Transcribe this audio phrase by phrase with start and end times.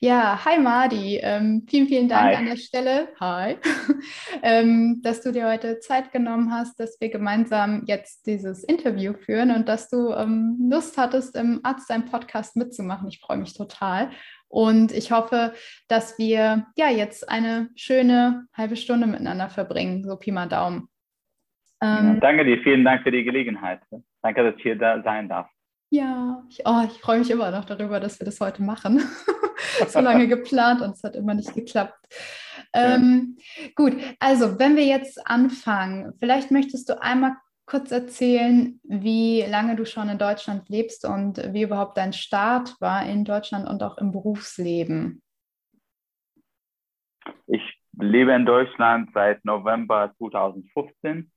[0.00, 1.18] Ja, hi Madi.
[1.20, 2.34] Ähm, vielen, vielen Dank hi.
[2.36, 3.56] an der Stelle, hi,
[4.42, 9.50] ähm, dass du dir heute Zeit genommen hast, dass wir gemeinsam jetzt dieses Interview führen
[9.50, 13.08] und dass du ähm, Lust hattest, im Arzt deinem Podcast mitzumachen.
[13.08, 14.10] Ich freue mich total.
[14.46, 15.52] Und ich hoffe,
[15.88, 20.88] dass wir ja jetzt eine schöne halbe Stunde miteinander verbringen, so Pi mal Daumen.
[21.82, 23.80] Ja, ähm, danke dir, vielen Dank für die Gelegenheit.
[24.22, 25.48] Danke, dass ich hier da sein darf.
[25.90, 29.00] Ja, ich, oh, ich freue mich immer noch darüber, dass wir das heute machen.
[29.88, 32.06] so lange geplant und es hat immer nicht geklappt.
[32.74, 33.38] Ähm,
[33.74, 39.86] gut, also wenn wir jetzt anfangen, vielleicht möchtest du einmal kurz erzählen, wie lange du
[39.86, 44.12] schon in Deutschland lebst und wie überhaupt dein Start war in Deutschland und auch im
[44.12, 45.22] Berufsleben.
[47.46, 47.62] Ich
[47.92, 51.30] lebe in Deutschland seit November 2015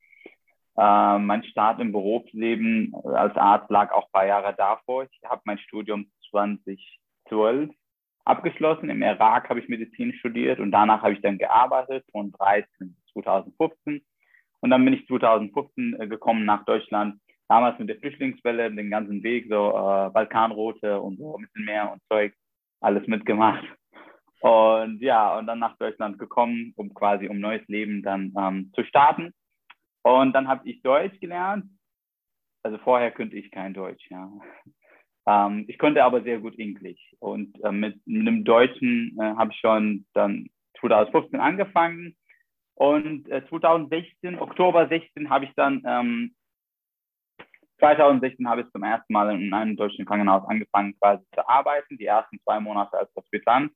[0.76, 5.04] äh, mein Start im Berufsleben als Arzt lag auch ein paar Jahre davor.
[5.04, 7.70] Ich habe mein Studium 2012
[8.24, 8.88] abgeschlossen.
[8.88, 13.24] Im Irak habe ich Medizin studiert und danach habe ich dann gearbeitet von 13 bis
[13.24, 14.02] 2015.
[14.60, 19.22] Und dann bin ich 2015 äh, gekommen nach Deutschland, damals mit der Flüchtlingswelle, den ganzen
[19.22, 22.32] Weg, so äh, Balkanroute und so ein bisschen mehr und Zeug,
[22.80, 23.64] alles mitgemacht.
[24.40, 28.84] Und ja, und dann nach Deutschland gekommen, um quasi um neues Leben dann ähm, zu
[28.84, 29.32] starten.
[30.02, 31.66] Und dann habe ich Deutsch gelernt.
[32.62, 34.30] Also vorher könnte ich kein Deutsch, ja.
[35.26, 37.00] Ähm, ich konnte aber sehr gut Englisch.
[37.20, 40.48] Und äh, mit, mit dem Deutschen äh, habe ich schon dann
[40.80, 42.16] 2015 angefangen.
[42.74, 46.34] Und äh, 2016, Oktober 16, habe ich dann, ähm,
[47.78, 52.06] 2016 habe ich zum ersten Mal in einem deutschen Krankenhaus angefangen quasi zu arbeiten, die
[52.06, 53.72] ersten zwei Monate als Hospitant.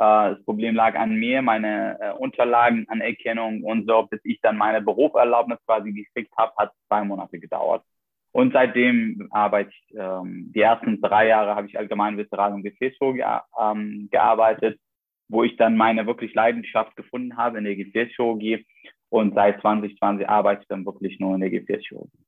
[0.00, 4.56] Äh, das Problem lag an mir, meine äh, Unterlagen, Anerkennung und so, bis ich dann
[4.56, 7.84] meine Berufserlaubnis quasi gekriegt habe, hat zwei Monate gedauert.
[8.32, 13.24] Und seitdem arbeite ich, ähm, die ersten drei Jahre habe ich allgemein Viszeral- und Gefäßchirurgie
[13.60, 14.80] ähm, gearbeitet,
[15.28, 18.64] wo ich dann meine wirklich Leidenschaft gefunden habe in der Gefäßchirurgie.
[19.10, 22.24] Und seit 2020 arbeite ich dann wirklich nur in der Gefäßchirurgie.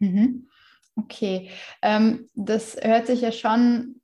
[0.00, 0.48] Mhm.
[0.96, 1.48] Okay,
[1.80, 4.00] ähm, das hört sich ja schon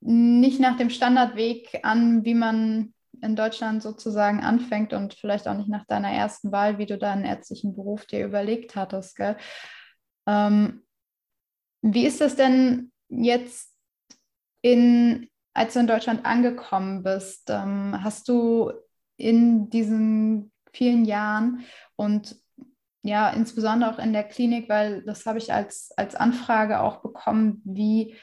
[0.00, 5.68] nicht nach dem Standardweg an, wie man in Deutschland sozusagen anfängt und vielleicht auch nicht
[5.68, 9.16] nach deiner ersten Wahl, wie du deinen ärztlichen Beruf dir überlegt hattest.
[9.16, 9.36] Gell?
[10.26, 10.82] Ähm,
[11.82, 13.74] wie ist das denn jetzt
[14.62, 17.50] in, als du in Deutschland angekommen bist?
[17.50, 18.72] Ähm, hast du
[19.16, 21.64] in diesen vielen Jahren
[21.96, 22.36] und
[23.02, 27.62] ja, insbesondere auch in der Klinik, weil das habe ich als, als Anfrage auch bekommen,
[27.64, 28.16] wie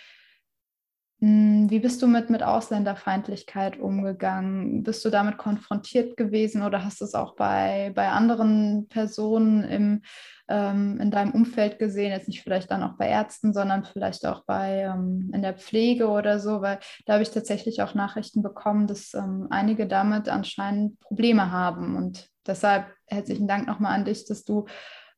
[1.19, 4.83] wie bist du mit, mit Ausländerfeindlichkeit umgegangen?
[4.83, 10.01] Bist du damit konfrontiert gewesen oder hast du es auch bei, bei anderen Personen im,
[10.49, 12.11] ähm, in deinem Umfeld gesehen?
[12.11, 16.09] Jetzt nicht vielleicht dann auch bei Ärzten, sondern vielleicht auch bei ähm, in der Pflege
[16.09, 20.99] oder so, weil da habe ich tatsächlich auch Nachrichten bekommen, dass ähm, einige damit anscheinend
[20.99, 21.95] Probleme haben.
[21.95, 24.65] Und deshalb herzlichen Dank nochmal an dich, dass du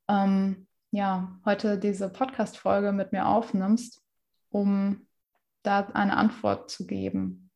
[0.08, 4.04] ähm, ja, heute diese Podcast-Folge mit mir aufnimmst,
[4.52, 5.07] um
[5.68, 7.52] da eine Antwort zu geben?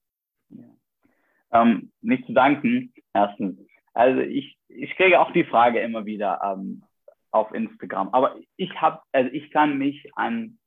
[1.51, 3.57] Ähm, nicht zu danken, erstens.
[3.93, 6.83] Also ich, ich kriege auch die Frage immer wieder ähm,
[7.31, 8.09] auf Instagram.
[8.09, 10.57] Aber ich habe, also ich kann mich an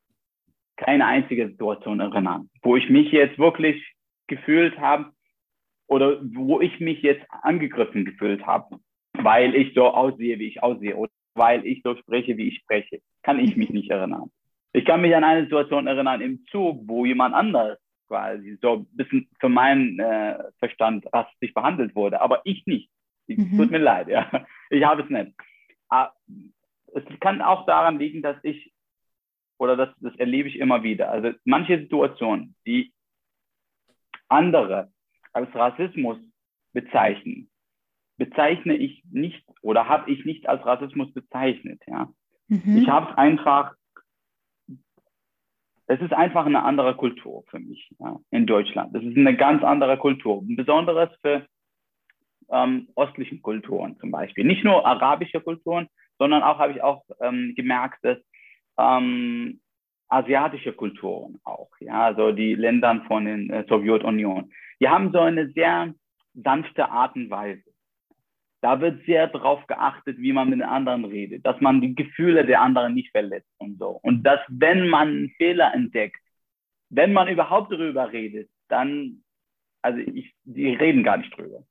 [0.77, 3.95] keine einzige Situation erinnern, wo ich mich jetzt wirklich
[4.27, 5.13] gefühlt habe
[5.87, 8.79] oder wo ich mich jetzt angegriffen gefühlt habe,
[9.13, 13.01] weil ich so aussehe, wie ich aussehe oder weil ich so spreche, wie ich spreche.
[13.23, 14.31] Kann ich mich nicht erinnern.
[14.75, 18.87] Ich kann mich an eine Situation erinnern im Zug, wo jemand anders quasi so ein
[18.97, 22.91] bisschen für meinen äh, Verstand rassistisch behandelt wurde, aber ich nicht.
[23.29, 23.57] Mhm.
[23.57, 24.29] Tut mir leid, ja.
[24.71, 25.33] Ich habe es nicht.
[25.89, 26.15] Aber ah,
[26.93, 28.73] es kann auch daran liegen, dass ich,
[29.59, 32.93] oder das, das erlebe ich immer wieder, also manche Situationen, die
[34.29, 34.91] andere
[35.33, 36.19] als Rassismus
[36.73, 37.49] bezeichnen,
[38.17, 41.81] bezeichne ich nicht oder habe ich nicht als Rassismus bezeichnet.
[41.87, 42.13] Ja?
[42.49, 42.79] Mhm.
[42.79, 43.75] Ich habe es einfach
[45.87, 48.95] es ist einfach eine andere Kultur für mich ja, in Deutschland.
[48.95, 50.43] Es ist eine ganz andere Kultur.
[50.45, 51.47] Besonderes für
[52.51, 54.45] ähm, östlichen Kulturen zum Beispiel.
[54.45, 55.89] Nicht nur arabische Kulturen,
[56.19, 58.19] sondern auch habe ich auch ähm, gemerkt, dass
[58.79, 59.61] ähm,
[60.09, 65.51] asiatische Kulturen auch, ja, also die Länder von der äh, Sowjetunion, die haben so eine
[65.51, 65.93] sehr
[66.35, 67.63] sanfte Art und Weise.
[68.65, 72.47] Da wird sehr darauf geachtet, wie man mit den anderen redet, dass man die Gefühle
[72.47, 74.01] der anderen nicht verletzt und so.
[74.03, 76.17] Und dass, wenn man einen Fehler entdeckt,
[76.89, 79.23] wenn man überhaupt darüber redet, dann,
[79.83, 81.65] also ich, die reden gar nicht drüber.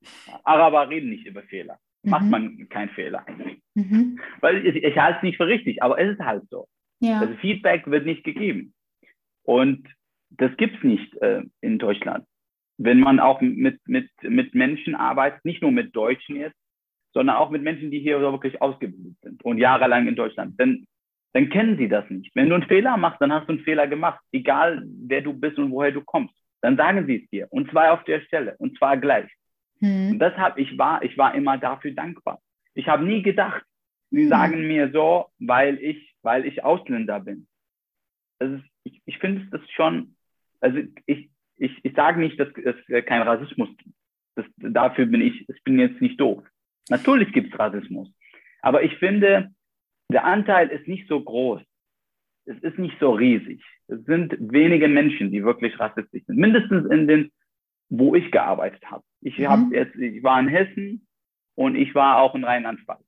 [0.43, 1.79] Araber reden nicht über Fehler.
[2.03, 2.11] Mhm.
[2.11, 3.59] Macht man keinen Fehler eigentlich.
[3.73, 4.19] Mhm.
[4.39, 6.67] Weil ich, ich halte es nicht für richtig, aber es ist halt so.
[6.99, 7.21] Ja.
[7.21, 8.75] Also Feedback wird nicht gegeben.
[9.41, 9.87] Und
[10.29, 12.27] das gibt es nicht äh, in Deutschland.
[12.77, 16.57] wenn man auch mit, mit, mit Menschen arbeitet, nicht nur mit Deutschen jetzt,
[17.13, 20.85] sondern auch mit Menschen, die hier wirklich ausgebildet sind und jahrelang in Deutschland, dann,
[21.33, 22.35] dann kennen sie das nicht.
[22.35, 25.57] Wenn du einen Fehler machst, dann hast du einen Fehler gemacht, egal wer du bist
[25.57, 26.35] und woher du kommst.
[26.61, 29.29] Dann sagen sie es dir und zwar auf der Stelle und zwar gleich.
[29.79, 30.11] Hm.
[30.11, 32.39] Und deshalb, ich war, ich war immer dafür dankbar.
[32.73, 33.63] Ich habe nie gedacht,
[34.09, 34.29] sie hm.
[34.29, 37.47] sagen mir so, weil ich, weil ich Ausländer bin.
[38.39, 40.15] Das ist, ich, ich finde das schon,
[40.61, 43.95] also ich, ich, ich sage nicht, dass es kein Rassismus gibt.
[44.35, 46.43] Das, dafür bin ich, ich bin jetzt nicht doof.
[46.89, 48.09] Natürlich gibt es Rassismus.
[48.61, 49.51] Aber ich finde,
[50.11, 51.61] der Anteil ist nicht so groß.
[52.45, 53.63] Es ist nicht so riesig.
[53.87, 56.37] Es sind wenige Menschen, die wirklich rassistisch sind.
[56.37, 57.31] Mindestens in den,
[57.89, 59.03] wo ich gearbeitet habe.
[59.21, 59.47] Ich, mhm.
[59.47, 61.07] hab jetzt, ich war in Hessen
[61.55, 63.05] und ich war auch in Rheinland-Pfalz.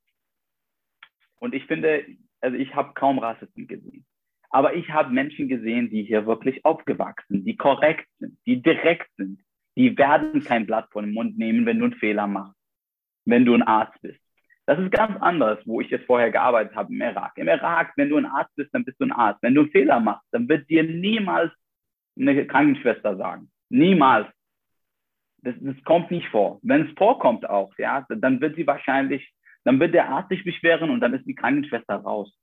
[1.40, 2.06] Und ich finde,
[2.40, 4.06] also ich habe kaum Rassisten gesehen.
[4.50, 9.44] Aber ich habe Menschen gesehen, die hier wirklich aufgewachsen, die korrekt sind, die direkt sind.
[9.76, 12.56] Die werden kein Blatt vor den Mund nehmen, wenn du einen Fehler machst,
[13.26, 14.20] wenn du ein Arzt bist.
[14.68, 17.34] Das ist ganz anders, wo ich jetzt vorher gearbeitet habe im Irak.
[17.36, 19.42] Im Irak, wenn du ein Arzt bist, dann bist du ein Arzt.
[19.44, 21.52] Wenn du einen Fehler machst, dann wird dir niemals
[22.20, 23.52] eine Krankenschwester sagen.
[23.70, 24.28] Niemals.
[25.44, 26.60] Das, das kommt nicht vor.
[26.64, 29.32] Wenn es vorkommt auch, ja, dann wird sie wahrscheinlich,
[29.66, 32.36] dann wird der Arzt sich beschweren und dann ist die Krankenschwester raus.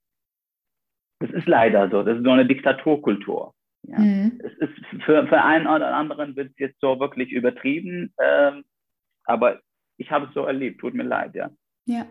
[1.19, 2.03] Das ist leider so.
[2.03, 3.53] Das ist so eine Diktaturkultur.
[3.83, 3.99] Ja.
[3.99, 4.39] Mhm.
[4.43, 8.63] Es ist für, für einen oder anderen wird es jetzt so wirklich übertrieben, ähm,
[9.25, 9.59] aber
[9.97, 10.81] ich habe es so erlebt.
[10.81, 11.49] Tut mir leid, ja.
[11.85, 12.05] Ja.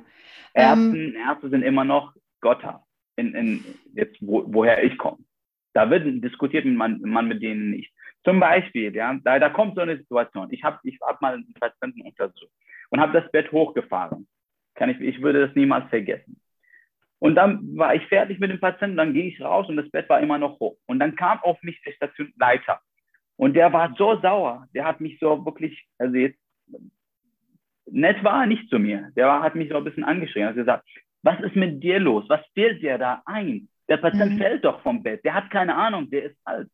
[0.55, 2.85] Ärzte, ähm, Ärzte sind immer noch Götter.
[3.17, 3.65] In, in
[3.95, 5.19] jetzt wo, woher ich komme.
[5.75, 7.93] Da wird diskutiert man, man mit denen nicht.
[8.25, 10.49] Zum Beispiel, ja, da, da kommt so eine Situation.
[10.51, 12.53] Ich habe ich hab mal einen Patienten untersucht
[12.91, 14.29] und habe das Bett hochgefahren.
[14.75, 16.41] Kann ich, ich würde das niemals vergessen.
[17.19, 20.09] Und dann war ich fertig mit dem Patienten, dann gehe ich raus und das Bett
[20.09, 20.77] war immer noch hoch.
[20.87, 22.81] Und dann kam auf mich der Stationleiter.
[23.37, 24.67] Und der war so sauer.
[24.75, 26.39] Der hat mich so wirklich, also jetzt,
[27.87, 29.11] nett war er nicht zu mir.
[29.17, 30.45] Der war, hat mich so ein bisschen angeschrien.
[30.45, 30.89] Er hat gesagt,
[31.23, 32.25] was ist mit dir los?
[32.29, 33.69] Was fehlt dir da ein?
[33.89, 34.39] Der Patient mhm.
[34.39, 35.25] fällt doch vom Bett.
[35.25, 36.69] Der hat keine Ahnung, der ist alt.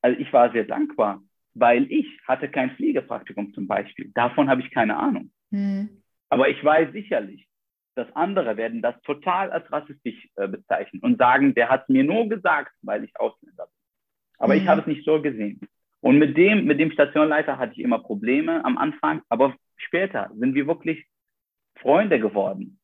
[0.00, 1.22] Also ich war sehr dankbar,
[1.54, 4.10] weil ich hatte kein Pflegepraktikum zum Beispiel.
[4.14, 5.30] Davon habe ich keine Ahnung.
[5.50, 6.02] Mhm.
[6.28, 7.46] Aber ich weiß sicherlich,
[7.94, 12.28] dass andere werden das total als rassistisch äh, bezeichnen und sagen, der hat mir nur
[12.28, 14.38] gesagt, weil ich Ausländer bin.
[14.38, 14.60] Aber mhm.
[14.60, 15.60] ich habe es nicht so gesehen.
[16.00, 20.54] Und mit dem, mit dem Stationleiter hatte ich immer Probleme am Anfang, aber später sind
[20.54, 21.06] wir wirklich
[21.76, 22.78] Freunde geworden.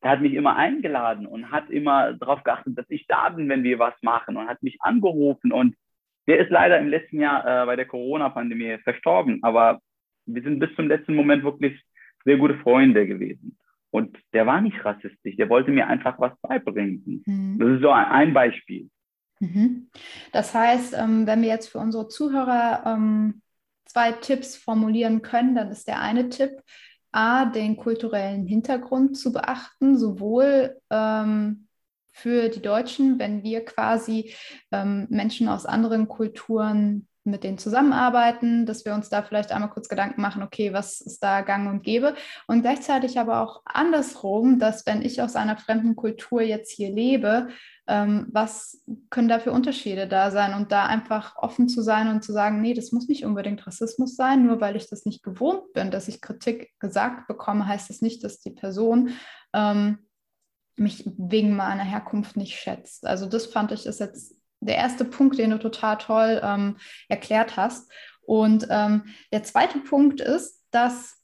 [0.00, 3.64] Er hat mich immer eingeladen und hat immer darauf geachtet, dass ich da bin, wenn
[3.64, 5.52] wir was machen und hat mich angerufen.
[5.52, 5.74] Und
[6.26, 9.80] der ist leider im letzten Jahr äh, bei der Corona-Pandemie verstorben, aber
[10.26, 11.80] wir sind bis zum letzten Moment wirklich
[12.24, 13.56] sehr gute Freunde gewesen.
[13.90, 17.22] Und der war nicht rassistisch, der wollte mir einfach was beibringen.
[17.24, 17.58] Mhm.
[17.58, 18.90] Das ist so ein Beispiel.
[19.40, 19.88] Mhm.
[20.32, 23.42] Das heißt, ähm, wenn wir jetzt für unsere Zuhörer ähm,
[23.96, 26.62] zwei Tipps formulieren können, dann ist der eine Tipp,
[27.12, 31.66] A, den kulturellen Hintergrund zu beachten, sowohl ähm,
[32.12, 34.34] für die Deutschen, wenn wir quasi
[34.70, 40.20] Menschen aus anderen Kulturen mit denen zusammenarbeiten, dass wir uns da vielleicht einmal kurz Gedanken
[40.20, 42.14] machen, okay, was ist da gang und gäbe.
[42.46, 47.48] Und gleichzeitig aber auch andersrum, dass wenn ich aus einer fremden Kultur jetzt hier lebe,
[47.88, 52.22] ähm, was können da für Unterschiede da sein und da einfach offen zu sein und
[52.22, 55.72] zu sagen, nee, das muss nicht unbedingt Rassismus sein, nur weil ich das nicht gewohnt
[55.72, 59.10] bin, dass ich Kritik gesagt bekomme, heißt das nicht, dass die Person
[59.52, 59.98] ähm,
[60.76, 63.06] mich wegen meiner Herkunft nicht schätzt.
[63.06, 66.76] Also das fand ich ist jetzt der erste Punkt, den du total toll ähm,
[67.08, 67.90] erklärt hast.
[68.22, 71.16] Und ähm, der zweite Punkt ist, dass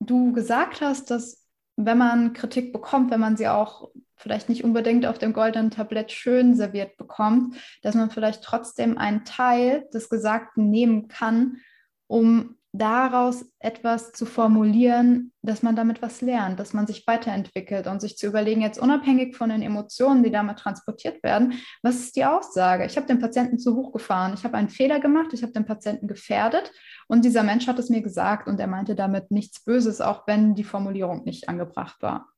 [0.00, 1.44] du gesagt hast, dass
[1.76, 3.90] wenn man Kritik bekommt, wenn man sie auch
[4.22, 9.24] vielleicht nicht unbedingt auf dem goldenen Tablett schön serviert bekommt, dass man vielleicht trotzdem einen
[9.24, 11.58] Teil des Gesagten nehmen kann,
[12.06, 18.00] um daraus etwas zu formulieren, dass man damit was lernt, dass man sich weiterentwickelt und
[18.00, 21.52] sich zu überlegen, jetzt unabhängig von den Emotionen, die damit transportiert werden,
[21.82, 22.86] was ist die Aussage?
[22.86, 25.66] Ich habe den Patienten zu hoch gefahren, ich habe einen Fehler gemacht, ich habe den
[25.66, 26.72] Patienten gefährdet
[27.08, 30.54] und dieser Mensch hat es mir gesagt und er meinte damit nichts Böses, auch wenn
[30.54, 32.31] die Formulierung nicht angebracht war.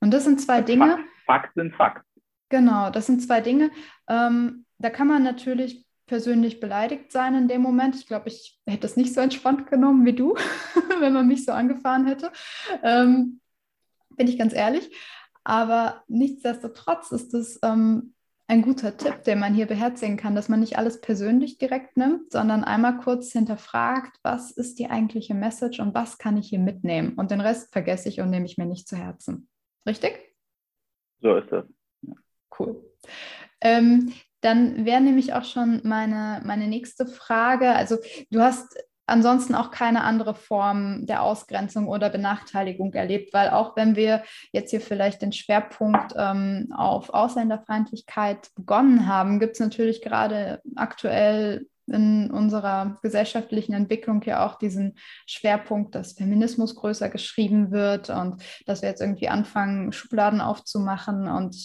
[0.00, 0.98] Und das sind zwei Dinge.
[1.26, 2.04] Fakt sind Fakt.
[2.48, 3.70] Genau, das sind zwei Dinge.
[4.08, 7.94] Ähm, da kann man natürlich persönlich beleidigt sein in dem Moment.
[7.94, 10.34] Ich glaube, ich hätte es nicht so entspannt genommen wie du,
[11.00, 12.32] wenn man mich so angefahren hätte.
[12.82, 13.40] Ähm,
[14.16, 14.90] bin ich ganz ehrlich.
[15.44, 18.14] Aber nichtsdestotrotz ist es ähm,
[18.48, 22.32] ein guter Tipp, den man hier beherzigen kann, dass man nicht alles persönlich direkt nimmt,
[22.32, 27.14] sondern einmal kurz hinterfragt, was ist die eigentliche Message und was kann ich hier mitnehmen.
[27.14, 29.48] Und den Rest vergesse ich und nehme ich mir nicht zu Herzen.
[29.86, 30.18] Richtig?
[31.20, 31.64] So ist das.
[32.02, 32.14] Ja.
[32.58, 32.84] Cool.
[33.60, 37.72] Ähm, Dann wäre nämlich auch schon meine, meine nächste Frage.
[37.72, 37.98] Also
[38.30, 38.74] du hast
[39.06, 44.22] ansonsten auch keine andere Form der Ausgrenzung oder Benachteiligung erlebt, weil auch wenn wir
[44.52, 51.66] jetzt hier vielleicht den Schwerpunkt ähm, auf Ausländerfeindlichkeit begonnen haben, gibt es natürlich gerade aktuell
[51.90, 58.82] in unserer gesellschaftlichen Entwicklung ja auch diesen Schwerpunkt, dass Feminismus größer geschrieben wird und dass
[58.82, 61.56] wir jetzt irgendwie anfangen, Schubladen aufzumachen und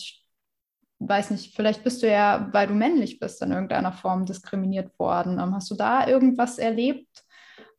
[0.99, 5.39] weiß nicht, vielleicht bist du ja, weil du männlich bist, in irgendeiner Form diskriminiert worden.
[5.39, 7.23] Ähm, hast du da irgendwas erlebt,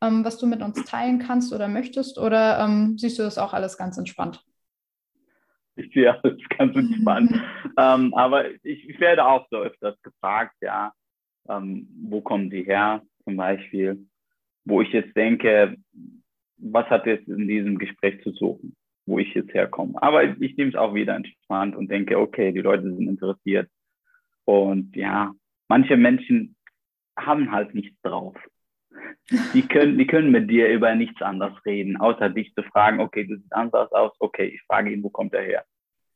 [0.02, 2.18] ähm, was du mit uns teilen kannst oder möchtest?
[2.18, 4.42] Oder ähm, siehst du das auch alles ganz entspannt?
[5.76, 7.32] Ich sehe alles ganz entspannt.
[7.78, 10.92] ähm, aber ich, ich, werde auch so öfters gefragt, ja,
[11.48, 14.06] ähm, wo kommen sie her zum Beispiel,
[14.64, 15.76] wo ich jetzt denke,
[16.58, 18.74] was hat jetzt in diesem Gespräch zu suchen,
[19.06, 20.00] wo ich jetzt herkomme.
[20.02, 23.68] Aber ich nehme es auch wieder entspannt und denke, okay, die Leute sind interessiert.
[24.44, 25.32] Und ja,
[25.68, 26.56] manche Menschen
[27.18, 28.36] haben halt nichts drauf.
[29.54, 33.24] Die können, die können mit dir über nichts anderes reden, außer dich zu fragen, okay,
[33.24, 35.64] du siehst anders aus, okay, ich frage ihn, wo kommt er her?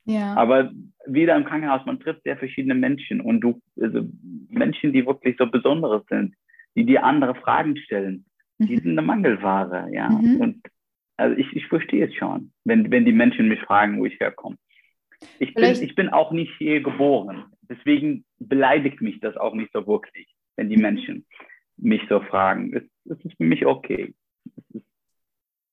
[0.04, 0.34] Ja.
[0.34, 0.70] Aber
[1.06, 4.08] wieder im Krankenhaus, man trifft sehr verschiedene Menschen und du, also
[4.48, 6.34] Menschen, die wirklich so Besonderes sind,
[6.74, 8.24] die dir andere Fragen stellen,
[8.58, 8.66] mhm.
[8.66, 10.08] die sind eine Mangelware, ja.
[10.08, 10.40] Mhm.
[10.40, 10.62] Und
[11.16, 14.56] also ich, ich verstehe es schon, wenn, wenn die Menschen mich fragen, wo ich herkomme.
[15.38, 17.44] Ich bin, ich bin auch nicht hier geboren.
[17.68, 20.26] Deswegen beleidigt mich das auch nicht so wirklich,
[20.56, 20.82] wenn die mhm.
[20.82, 21.26] Menschen
[21.76, 22.74] mich so fragen.
[22.74, 24.14] Es, es ist für mich okay.
[24.56, 24.86] Es ist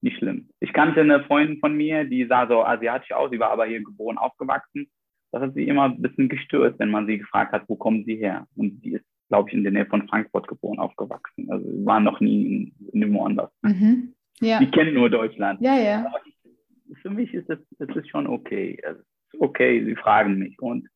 [0.02, 0.50] nicht schlimm.
[0.60, 3.84] Ich kannte eine Freundin von mir, die sah so asiatisch aus, sie war aber hier
[3.84, 4.88] geboren, aufgewachsen.
[5.32, 8.16] Das hat sie immer ein bisschen gestört, wenn man sie gefragt hat, wo kommen sie
[8.16, 8.48] her?
[8.56, 11.50] Und die ist, glaube ich, in der Nähe von Frankfurt geboren, aufgewachsen.
[11.50, 13.50] Also sie war noch nie in, in woanders.
[13.64, 14.14] Mhm.
[14.40, 14.60] Ja.
[14.60, 15.60] Die kennen nur Deutschland.
[15.62, 16.06] Ja, ja.
[16.06, 18.80] Aber ich, für mich ist es, es ist schon okay.
[18.84, 20.88] Es ist okay, sie fragen mich und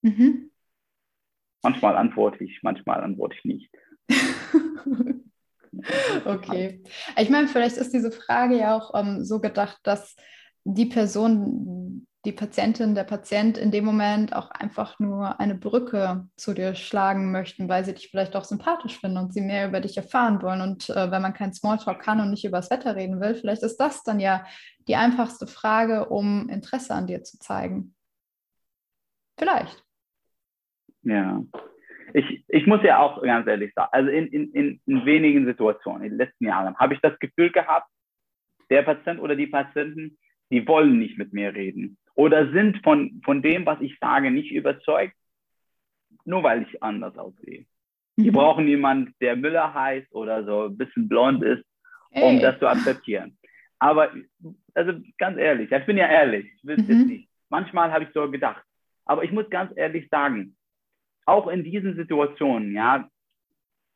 [0.00, 0.50] mhm.
[1.62, 3.70] manchmal antworte ich, manchmal antworte ich nicht.
[6.24, 6.82] okay.
[7.16, 10.16] Ich meine, vielleicht ist diese Frage ja auch ähm, so gedacht, dass
[10.64, 16.52] die Person, die Patientin, der Patient in dem Moment auch einfach nur eine Brücke zu
[16.52, 19.96] dir schlagen möchten, weil sie dich vielleicht auch sympathisch finden und sie mehr über dich
[19.96, 20.60] erfahren wollen.
[20.60, 23.62] Und äh, wenn man kein Smalltalk kann und nicht über das Wetter reden will, vielleicht
[23.62, 24.44] ist das dann ja
[24.88, 27.94] die einfachste Frage, um Interesse an dir zu zeigen.
[29.38, 29.82] Vielleicht.
[31.02, 31.42] Ja,
[32.14, 36.02] ich, ich muss ja auch ganz ehrlich sagen, also in, in, in, in wenigen Situationen
[36.02, 37.88] in den letzten Jahren habe ich das Gefühl gehabt,
[38.70, 40.18] der Patient oder die Patienten,
[40.50, 44.50] die wollen nicht mit mir reden oder sind von, von dem, was ich sage, nicht
[44.50, 45.14] überzeugt,
[46.24, 47.64] nur weil ich anders aussehe.
[48.16, 48.22] Mhm.
[48.24, 51.64] Die brauchen jemanden, der Müller heißt oder so ein bisschen blond ist,
[52.10, 52.40] um Ey.
[52.40, 53.38] das zu akzeptieren.
[53.78, 54.10] Aber,
[54.74, 56.94] also ganz ehrlich, ich bin ja ehrlich, ich will es mhm.
[56.94, 57.28] jetzt nicht.
[57.50, 58.64] Manchmal habe ich so gedacht.
[59.04, 60.56] Aber ich muss ganz ehrlich sagen,
[61.28, 63.08] auch in diesen Situationen, ja,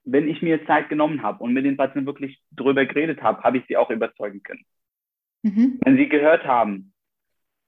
[0.05, 3.59] wenn ich mir Zeit genommen habe und mit den Patienten wirklich drüber geredet habe, habe
[3.59, 4.65] ich sie auch überzeugen können.
[5.43, 5.79] Mhm.
[5.85, 6.93] Wenn sie gehört haben,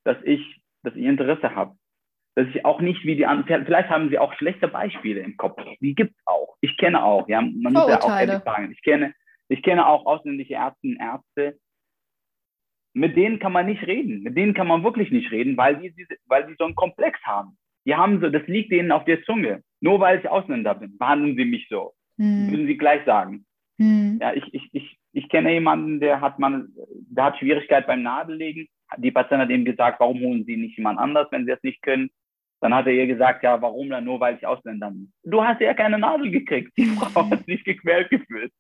[0.05, 1.77] dass ich, dass ich Interesse habe,
[2.35, 5.61] dass ich auch nicht wie die anderen, vielleicht haben sie auch schlechte Beispiele im Kopf.
[5.81, 6.57] Die gibt es auch.
[6.61, 8.73] Ich kenne auch, ja, man muss ja auch ehrlich sagen.
[8.73, 9.15] Ich kenne,
[9.49, 11.59] ich kenne auch ausländische Ärzte und Ärzte,
[12.93, 14.23] mit denen kann man nicht reden.
[14.23, 15.95] Mit denen kann man wirklich nicht reden, weil die,
[16.27, 17.57] weil die so einen Komplex haben.
[17.87, 19.63] Die haben so, das liegt denen auf der Zunge.
[19.81, 21.93] Nur weil ich Ausländer bin, behandeln sie mich so.
[22.19, 22.51] Hm.
[22.51, 23.45] Würden sie gleich sagen.
[23.79, 24.19] Hm.
[24.21, 26.69] Ja, ich, ich, ich, ich kenne jemanden, der hat man,
[27.11, 28.69] der hat Schwierigkeit beim Nadellegen.
[28.99, 31.83] Die Patientin hat ihm gesagt, warum holen sie nicht jemand anders, wenn sie es nicht
[31.83, 32.11] können?
[32.61, 34.05] Dann hat er ihr gesagt, ja, warum dann?
[34.05, 35.13] Nur weil ich Ausländer bin.
[35.23, 36.73] Du hast ja keine Nadel gekriegt.
[36.79, 38.53] Die Frau hat sich gequält gefühlt.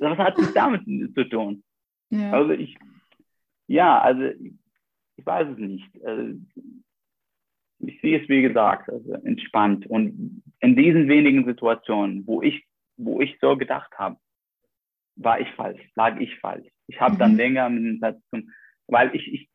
[0.00, 1.62] Was hat das damit zu tun?
[2.10, 2.32] Ja.
[2.32, 2.76] Also ich,
[3.66, 4.22] ja, also
[5.16, 5.88] ich weiß es nicht.
[6.04, 6.34] Also,
[7.78, 9.86] ich sehe es, wie gesagt, also entspannt.
[9.86, 12.64] Und in diesen wenigen Situationen, wo ich,
[12.96, 14.16] wo ich so gedacht habe,
[15.16, 16.66] war ich falsch, lag ich falsch.
[16.86, 17.18] Ich habe mhm.
[17.18, 18.50] dann länger mit dem Satz zum,
[18.86, 19.48] weil ich, ich,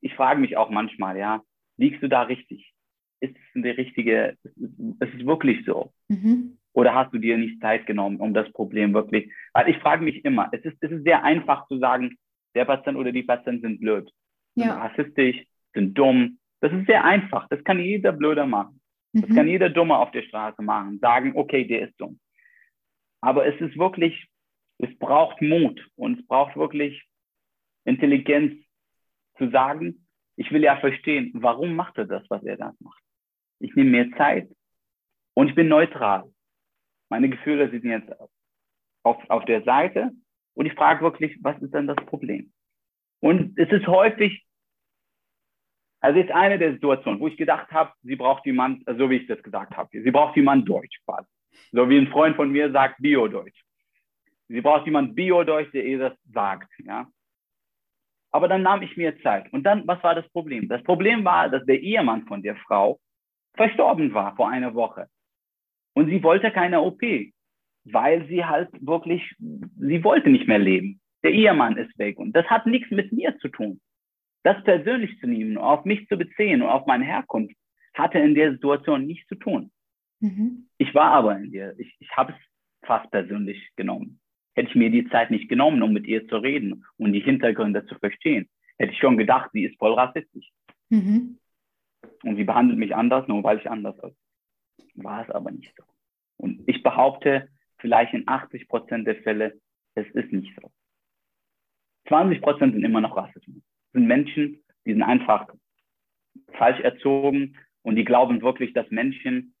[0.00, 1.42] ich frage mich auch manchmal, ja,
[1.76, 2.72] liegst du da richtig?
[3.20, 5.92] Ist es die richtige, ist es wirklich so?
[6.08, 6.58] Mhm.
[6.72, 10.24] Oder hast du dir nicht Zeit genommen, um das Problem wirklich, weil ich frage mich
[10.24, 12.18] immer, es ist, es ist sehr einfach zu sagen,
[12.54, 14.10] der Patient oder die Patienten sind blöd,
[14.54, 14.64] ja.
[14.64, 17.46] sind rassistisch, sind dumm, das ist sehr einfach.
[17.48, 18.80] Das kann jeder Blöder machen.
[19.12, 19.34] Das mhm.
[19.34, 20.98] kann jeder Dumme auf der Straße machen.
[20.98, 22.20] Sagen, okay, der ist dumm.
[23.20, 24.28] Aber es ist wirklich,
[24.78, 27.02] es braucht Mut und es braucht wirklich
[27.84, 28.54] Intelligenz
[29.38, 33.02] zu sagen, ich will ja verstehen, warum macht er das, was er da macht.
[33.58, 34.50] Ich nehme mir Zeit
[35.34, 36.24] und ich bin neutral.
[37.08, 38.12] Meine Gefühle sind jetzt
[39.02, 40.10] auf, auf der Seite
[40.54, 42.52] und ich frage wirklich, was ist denn das Problem?
[43.20, 44.45] Und es ist häufig
[46.00, 49.26] Also jetzt eine der Situationen, wo ich gedacht habe, sie braucht jemand, so wie ich
[49.26, 51.28] das gesagt habe, sie braucht jemand Deutsch quasi.
[51.72, 53.62] So wie ein Freund von mir sagt, Bio-Deutsch.
[54.48, 57.06] Sie braucht jemand Bio-Deutsch, der ihr das sagt, ja.
[58.30, 59.50] Aber dann nahm ich mir Zeit.
[59.52, 60.68] Und dann, was war das Problem?
[60.68, 63.00] Das Problem war, dass der Ehemann von der Frau
[63.54, 65.08] verstorben war vor einer Woche.
[65.94, 67.00] Und sie wollte keine OP,
[67.84, 71.00] weil sie halt wirklich, sie wollte nicht mehr leben.
[71.22, 72.18] Der Ehemann ist weg.
[72.18, 73.80] Und das hat nichts mit mir zu tun.
[74.46, 77.56] Das persönlich zu nehmen, auf mich zu beziehen und auf meine Herkunft,
[77.94, 79.72] hatte in der Situation nichts zu tun.
[80.20, 80.68] Mhm.
[80.78, 84.20] Ich war aber in der, ich, ich habe es fast persönlich genommen.
[84.54, 87.86] Hätte ich mir die Zeit nicht genommen, um mit ihr zu reden und die Hintergründe
[87.86, 88.48] zu verstehen,
[88.78, 90.48] hätte ich schon gedacht, sie ist voll rassistisch.
[90.90, 91.40] Mhm.
[92.22, 94.14] Und sie behandelt mich anders, nur weil ich anders bin.
[94.94, 95.82] War es aber nicht so.
[96.36, 97.48] Und ich behaupte,
[97.78, 99.60] vielleicht in 80 Prozent der Fälle,
[99.96, 100.70] es ist nicht so.
[102.06, 103.65] 20 Prozent sind immer noch Rassismus.
[103.96, 105.48] Sind Menschen, die sind einfach
[106.52, 109.54] falsch erzogen und die glauben wirklich, dass Menschen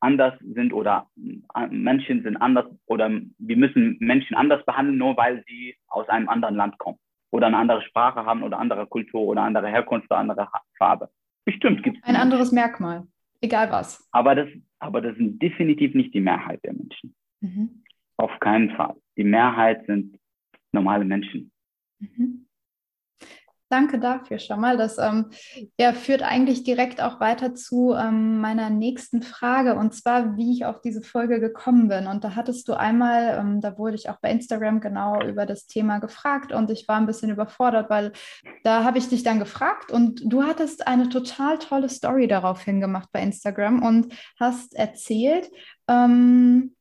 [0.00, 5.42] anders sind oder äh, Menschen sind anders oder wir müssen Menschen anders behandeln, nur weil
[5.46, 6.98] sie aus einem anderen Land kommen
[7.30, 11.08] oder eine andere Sprache haben oder andere Kultur oder andere Herkunft oder andere Farbe.
[11.46, 12.04] Bestimmt gibt es.
[12.04, 13.06] Ein anderes Merkmal,
[13.40, 14.06] egal was.
[14.12, 14.48] Aber das,
[14.80, 17.14] aber das sind definitiv nicht die Mehrheit der Menschen.
[17.40, 17.84] Mhm.
[18.18, 18.96] Auf keinen Fall.
[19.16, 20.18] Die Mehrheit sind
[20.72, 21.50] normale Menschen.
[22.00, 22.47] Mhm.
[23.70, 24.78] Danke dafür schon mal.
[24.78, 25.26] Das ähm,
[25.78, 30.64] ja, führt eigentlich direkt auch weiter zu ähm, meiner nächsten Frage und zwar, wie ich
[30.64, 32.06] auf diese Folge gekommen bin.
[32.06, 35.66] Und da hattest du einmal, ähm, da wurde ich auch bei Instagram genau über das
[35.66, 38.12] Thema gefragt und ich war ein bisschen überfordert, weil
[38.64, 43.10] da habe ich dich dann gefragt und du hattest eine total tolle Story daraufhin gemacht
[43.12, 45.50] bei Instagram und hast erzählt,
[45.88, 46.74] ähm,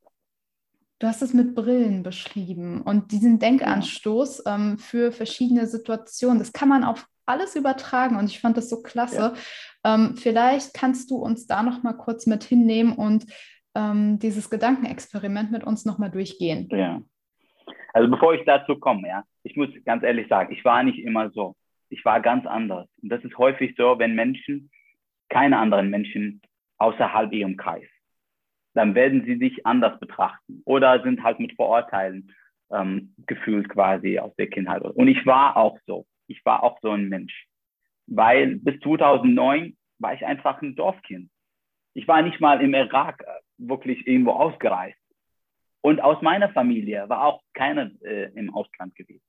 [0.99, 6.39] Du hast es mit Brillen beschrieben und diesen Denkanstoß ähm, für verschiedene Situationen.
[6.39, 9.33] Das kann man auf alles übertragen und ich fand das so klasse.
[9.85, 9.93] Ja.
[9.93, 13.25] Ähm, vielleicht kannst du uns da noch mal kurz mit hinnehmen und
[13.75, 16.67] ähm, dieses Gedankenexperiment mit uns noch mal durchgehen.
[16.71, 17.01] Ja.
[17.93, 21.29] Also bevor ich dazu komme, ja, ich muss ganz ehrlich sagen, ich war nicht immer
[21.31, 21.55] so.
[21.89, 22.87] Ich war ganz anders.
[23.01, 24.71] Und das ist häufig so, wenn Menschen
[25.29, 26.41] keine anderen Menschen
[26.77, 27.87] außerhalb ihrem Kreis
[28.77, 32.31] dann werden sie sich anders betrachten oder sind halt mit Vorurteilen
[32.71, 34.83] ähm, gefühlt quasi aus der Kindheit.
[34.83, 36.05] Und ich war auch so.
[36.27, 37.47] Ich war auch so ein Mensch.
[38.05, 41.31] Weil bis 2009 war ich einfach ein Dorfkind.
[41.95, 44.99] Ich war nicht mal im Irak äh, wirklich irgendwo ausgereist.
[45.81, 49.23] Und aus meiner Familie war auch keiner äh, im Ausland gewesen.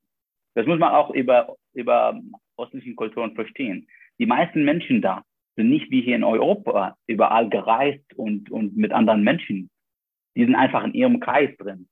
[0.54, 2.20] Das muss man auch über, über
[2.58, 3.88] östlichen Kulturen verstehen.
[4.18, 5.24] Die meisten Menschen da
[5.58, 9.70] sind nicht wie hier in Europa überall gereist und, und mit anderen Menschen.
[10.36, 11.88] Die sind einfach in ihrem Kreis drin.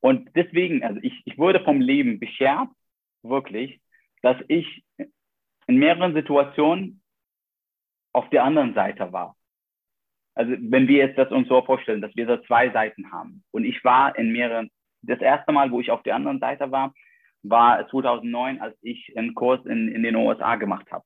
[0.00, 2.68] Und deswegen, also ich, ich wurde vom Leben beschert,
[3.24, 3.80] wirklich,
[4.22, 4.84] dass ich
[5.66, 7.02] in mehreren Situationen
[8.12, 9.36] auf der anderen Seite war.
[10.36, 13.42] Also wenn wir jetzt das uns so vorstellen, dass wir so zwei Seiten haben.
[13.50, 14.70] Und ich war in mehreren,
[15.02, 16.94] das erste Mal, wo ich auf der anderen Seite war,
[17.42, 21.04] war 2009, als ich einen Kurs in, in den USA gemacht habe.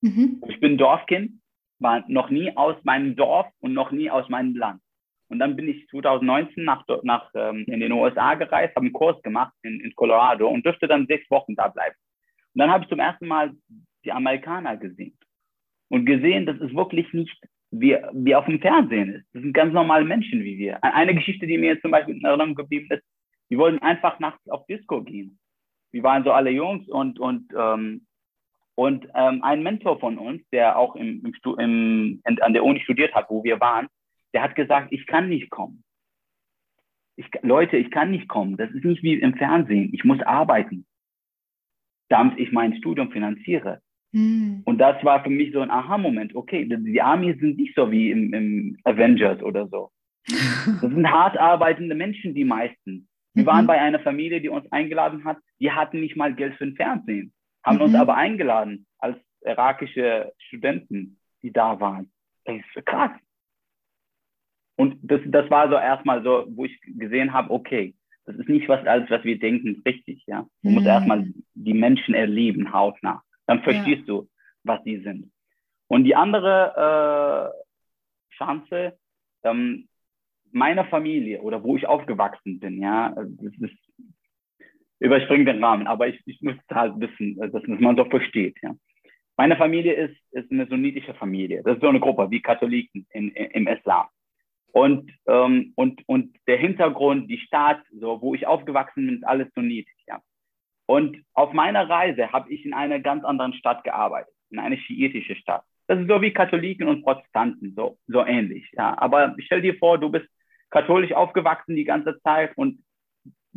[0.00, 0.42] Mhm.
[0.48, 1.32] Ich bin Dorfkind,
[1.78, 4.80] war noch nie aus meinem Dorf und noch nie aus meinem Land.
[5.28, 9.20] Und dann bin ich 2019 nach, nach ähm, in den USA gereist, habe einen Kurs
[9.22, 11.94] gemacht in, in Colorado und durfte dann sechs Wochen da bleiben.
[12.54, 13.52] Und dann habe ich zum ersten Mal
[14.04, 15.18] die Amerikaner gesehen
[15.88, 17.38] und gesehen, dass es wirklich nicht
[17.70, 19.26] wie, wie auf dem Fernsehen ist.
[19.34, 20.82] Das sind ganz normale Menschen wie wir.
[20.82, 23.04] Eine Geschichte, die mir jetzt zum Beispiel in Erinnerung geblieben ist,
[23.50, 25.38] die wollten einfach nachts auf Disco gehen.
[25.92, 28.06] Wir waren so alle Jungs und, und ähm,
[28.78, 33.12] und ähm, ein Mentor von uns, der auch im, im, im, an der Uni studiert
[33.12, 33.88] hat, wo wir waren,
[34.32, 35.82] der hat gesagt, ich kann nicht kommen.
[37.16, 38.56] Ich, Leute, ich kann nicht kommen.
[38.56, 39.90] Das ist nicht wie im Fernsehen.
[39.92, 40.86] Ich muss arbeiten,
[42.08, 43.80] damit ich mein Studium finanziere.
[44.12, 44.62] Hm.
[44.64, 46.36] Und das war für mich so ein Aha-Moment.
[46.36, 49.90] Okay, die Army sind nicht so wie im, im Avengers oder so.
[50.80, 53.08] Das sind hart arbeitende Menschen, die meisten.
[53.34, 53.68] Wir waren mhm.
[53.68, 55.38] bei einer Familie, die uns eingeladen hat.
[55.58, 57.32] Die hatten nicht mal Geld für ein Fernsehen
[57.68, 57.82] haben mhm.
[57.82, 62.10] uns aber eingeladen als irakische Studenten, die da waren.
[62.44, 63.12] Das ist krass.
[64.76, 67.94] Und das, das war so erstmal so, wo ich gesehen habe, okay,
[68.26, 70.46] das ist nicht was alles, was wir denken, richtig, ja.
[70.62, 70.74] Du mhm.
[70.74, 73.22] musst erstmal die Menschen erleben, hautnah.
[73.46, 74.14] Dann verstehst ja.
[74.14, 74.28] du,
[74.64, 75.32] was die sind.
[75.88, 77.54] Und die andere
[78.30, 78.98] äh, Chance,
[79.42, 79.88] ähm,
[80.50, 83.87] meiner Familie oder wo ich aufgewachsen bin, ja, das ist
[85.00, 88.56] überspringe den Rahmen, aber ich, ich muss halt wissen, dass man so versteht.
[88.62, 88.74] Ja.
[89.36, 91.62] Meine Familie ist, ist eine sunnitische Familie.
[91.64, 94.06] Das ist so eine Gruppe wie Katholiken in, in, im Islam.
[94.72, 99.48] Und, ähm, und, und der Hintergrund, die Stadt, so, wo ich aufgewachsen bin, ist alles
[99.54, 100.02] sunnitisch.
[100.06, 100.20] Ja.
[100.86, 104.34] Und auf meiner Reise habe ich in einer ganz anderen Stadt gearbeitet.
[104.50, 105.62] in eine schiitische Stadt.
[105.86, 108.68] Das ist so wie Katholiken und Protestanten, so, so ähnlich.
[108.72, 108.96] Ja.
[108.98, 110.26] Aber stell dir vor, du bist
[110.70, 112.82] katholisch aufgewachsen die ganze Zeit und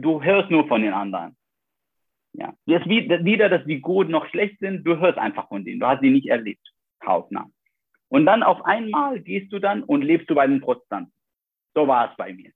[0.01, 1.35] du hörst nur von den anderen.
[2.33, 2.53] Ja.
[2.65, 5.79] Jetzt wieder, dass die gut noch schlecht sind, du hörst einfach von denen.
[5.79, 6.65] Du hast sie nicht erlebt,
[7.05, 7.47] hautnah.
[8.07, 11.13] Und dann auf einmal gehst du dann und lebst du bei den Protestanten.
[11.73, 12.51] So war es bei mir.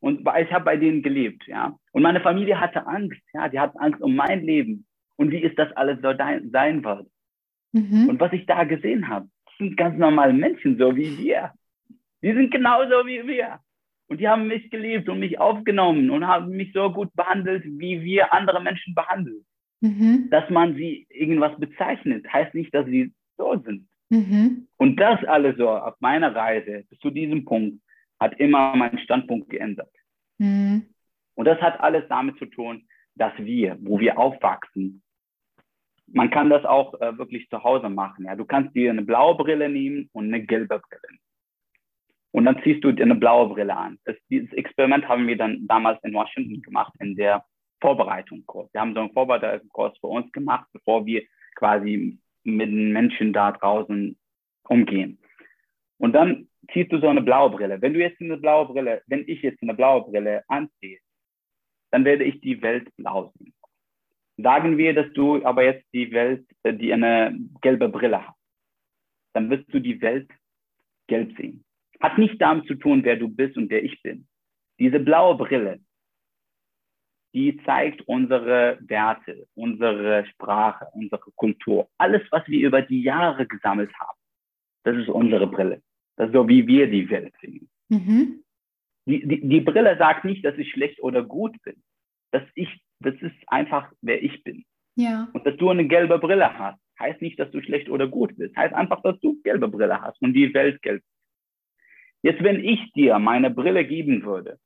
[0.00, 1.76] Und ich habe bei denen gelebt, ja.
[1.92, 3.48] Und meine Familie hatte Angst, ja.
[3.48, 7.08] Die hatten Angst um mein Leben und wie ist das alles so sein wird.
[7.72, 8.08] Mhm.
[8.08, 11.52] Und was ich da gesehen habe, sind ganz normale Menschen, so wie wir.
[12.22, 13.60] Die sind genauso wie wir.
[14.06, 18.02] Und die haben mich geliebt und mich aufgenommen und haben mich so gut behandelt, wie
[18.02, 19.44] wir andere Menschen behandeln.
[19.80, 20.28] Mhm.
[20.30, 23.88] Dass man sie irgendwas bezeichnet, heißt nicht, dass sie so sind.
[24.10, 24.68] Mhm.
[24.76, 27.80] Und das alles so auf meiner Reise bis zu diesem Punkt
[28.20, 29.90] hat immer meinen Standpunkt geändert.
[30.38, 30.86] Mhm.
[31.34, 32.86] Und das hat alles damit zu tun,
[33.16, 35.02] dass wir, wo wir aufwachsen,
[36.06, 38.26] man kann das auch äh, wirklich zu Hause machen.
[38.26, 38.36] Ja?
[38.36, 41.18] Du kannst dir eine blaue Brille nehmen und eine gelbe Brille.
[42.34, 43.96] Und dann ziehst du dir eine blaue Brille an.
[44.06, 47.44] Das, dieses Experiment haben wir dann damals in Washington gemacht, in der
[47.80, 48.68] Vorbereitungskurs.
[48.72, 51.22] Wir haben so einen Vorbereitungskurs für uns gemacht, bevor wir
[51.54, 54.18] quasi mit den Menschen da draußen
[54.68, 55.20] umgehen.
[55.98, 57.80] Und dann ziehst du so eine blaue Brille.
[57.80, 60.98] Wenn du jetzt eine blaue Brille, wenn ich jetzt eine blaue Brille anziehe,
[61.92, 63.54] dann werde ich die Welt blau sehen.
[64.38, 68.40] Sagen wir, dass du aber jetzt die Welt, äh, die eine gelbe Brille hast,
[69.34, 70.28] dann wirst du die Welt
[71.06, 71.64] gelb sehen.
[72.04, 74.26] Hat nicht damit zu tun, wer du bist und wer ich bin.
[74.78, 75.80] Diese blaue Brille,
[77.32, 83.90] die zeigt unsere Werte, unsere Sprache, unsere Kultur, alles, was wir über die Jahre gesammelt
[83.98, 84.18] haben.
[84.82, 85.80] Das ist unsere Brille.
[86.16, 87.70] Das ist so, wie wir die Welt sehen.
[87.88, 88.44] Mhm.
[89.06, 91.82] Die, die, die Brille sagt nicht, dass ich schlecht oder gut bin.
[92.32, 92.68] Dass ich,
[93.00, 94.62] das ist einfach, wer ich bin.
[94.96, 95.30] Ja.
[95.32, 98.54] Und dass du eine gelbe Brille hast, heißt nicht, dass du schlecht oder gut bist.
[98.54, 101.02] Heißt einfach, dass du gelbe Brille hast und die Welt gelb.
[102.24, 104.58] Jetzt, wenn ich dir meine Brille geben würde,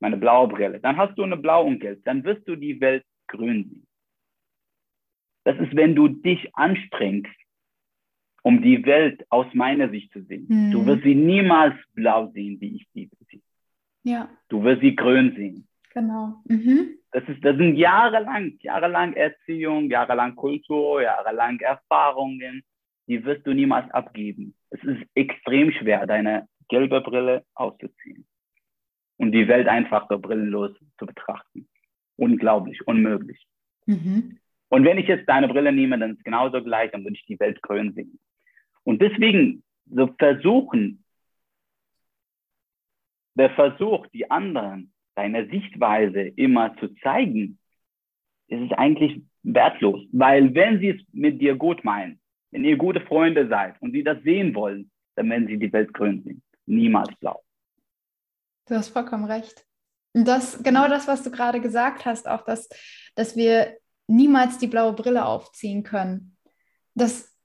[0.00, 3.04] meine blaue Brille, dann hast du eine blau und gelb, dann wirst du die Welt
[3.28, 3.86] grün sehen.
[5.44, 7.36] Das ist, wenn du dich anstrengst,
[8.42, 10.46] um die Welt aus meiner Sicht zu sehen.
[10.48, 10.70] Mhm.
[10.70, 13.42] Du wirst sie niemals blau sehen, wie ich sie sehe.
[14.02, 14.30] Ja.
[14.48, 15.68] Du wirst sie grün sehen.
[15.92, 16.36] Genau.
[16.46, 16.96] Mhm.
[17.10, 22.62] Das, ist, das sind jahrelang, jahrelang Erziehung, jahrelang Kultur, jahrelang Erfahrungen.
[23.06, 24.54] Die wirst du niemals abgeben.
[24.70, 28.26] Es ist extrem schwer, deine gelbe Brille auszuziehen
[29.18, 31.68] und die Welt einfach so brillenlos zu betrachten.
[32.16, 33.46] Unglaublich, unmöglich.
[33.86, 34.38] Mhm.
[34.68, 37.26] Und wenn ich jetzt deine Brille nehme, dann ist es genauso gleich, dann würde ich
[37.26, 38.18] die Welt grün sehen.
[38.84, 41.04] Und deswegen so versuchen,
[43.34, 47.58] der Versuch, die anderen deine Sichtweise immer zu zeigen,
[48.48, 50.02] ist es eigentlich wertlos.
[50.12, 54.02] Weil wenn sie es mit dir gut meinen, wenn ihr gute Freunde seid und sie
[54.02, 56.42] das sehen wollen, dann werden sie die Welt grün sehen.
[56.66, 57.42] Niemals blau.
[58.66, 59.64] Du hast vollkommen recht.
[60.12, 62.68] Das, genau das, was du gerade gesagt hast, auch dass,
[63.14, 63.76] dass wir
[64.06, 66.36] niemals die blaue Brille aufziehen können.
[66.94, 67.36] Das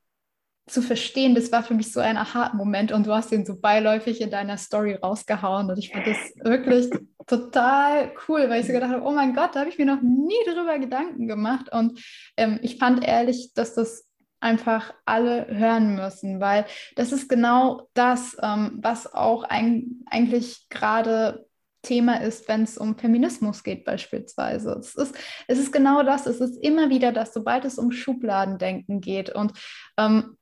[0.68, 4.22] zu verstehen, das war für mich so ein Aha-Moment und du hast den so beiläufig
[4.22, 6.90] in deiner Story rausgehauen und ich fand das wirklich
[7.28, 10.02] total cool, weil ich so gedacht habe, oh mein Gott, da habe ich mir noch
[10.02, 12.02] nie drüber Gedanken gemacht und
[12.38, 14.08] ähm, ich fand ehrlich, dass das
[14.42, 21.46] einfach alle hören müssen, weil das ist genau das, ähm, was auch ein, eigentlich gerade
[21.84, 24.78] Thema ist, wenn es um Feminismus geht beispielsweise.
[24.80, 25.16] Es ist,
[25.48, 29.54] es ist genau das, es ist immer wieder das, sobald es um Schubladendenken geht und
[29.98, 30.38] ähm,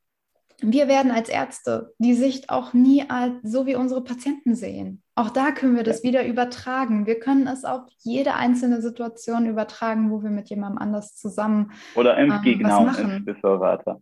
[0.61, 5.03] wir werden als Ärzte die Sicht auch nie als so wie unsere Patienten sehen.
[5.15, 7.05] Auch da können wir das wieder übertragen.
[7.05, 12.17] Wir können es auf jede einzelne Situation übertragen, wo wir mit jemandem anders zusammen oder
[12.17, 13.05] Impfgegner ähm, was machen.
[13.05, 14.01] und Impfbefürworter.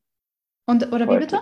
[0.66, 1.40] Und oder wie bitte?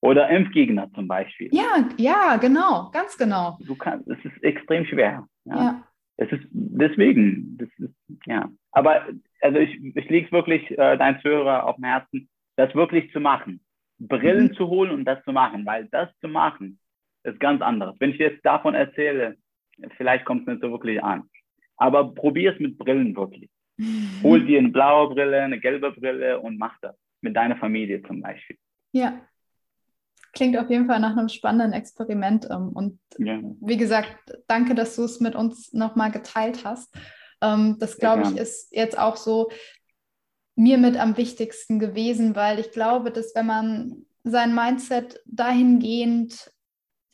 [0.00, 1.48] Oder Impfgegner zum Beispiel.
[1.52, 3.58] Ja, ja, genau, ganz genau.
[3.66, 5.26] Du kannst, es ist extrem schwer.
[5.44, 5.56] Ja.
[5.56, 5.82] ja.
[6.18, 7.94] Es ist deswegen, das ist,
[8.26, 8.48] ja.
[8.72, 9.02] Aber
[9.40, 13.60] also ich, ich liege wirklich äh, dein Zuhörer auf dem Herzen, das wirklich zu machen.
[13.98, 14.54] Brillen mhm.
[14.54, 16.78] zu holen und das zu machen, weil das zu machen
[17.26, 17.96] ist ganz anderes.
[17.98, 19.36] Wenn ich jetzt davon erzähle,
[19.96, 21.28] vielleicht kommt es nicht so wirklich an.
[21.76, 23.50] Aber probier es mit Brillen wirklich.
[23.76, 24.22] Mhm.
[24.22, 26.96] Hol dir eine blaue Brille, eine gelbe Brille und mach das.
[27.22, 28.56] Mit deiner Familie zum Beispiel.
[28.92, 29.20] Ja.
[30.32, 32.46] Klingt auf jeden Fall nach einem spannenden Experiment.
[32.50, 33.40] Ähm, und ja.
[33.60, 36.94] wie gesagt, danke, dass du es mit uns nochmal geteilt hast.
[37.42, 39.50] Ähm, das, glaube ich, ist jetzt auch so
[40.56, 46.50] mir mit am wichtigsten gewesen, weil ich glaube, dass wenn man sein Mindset dahingehend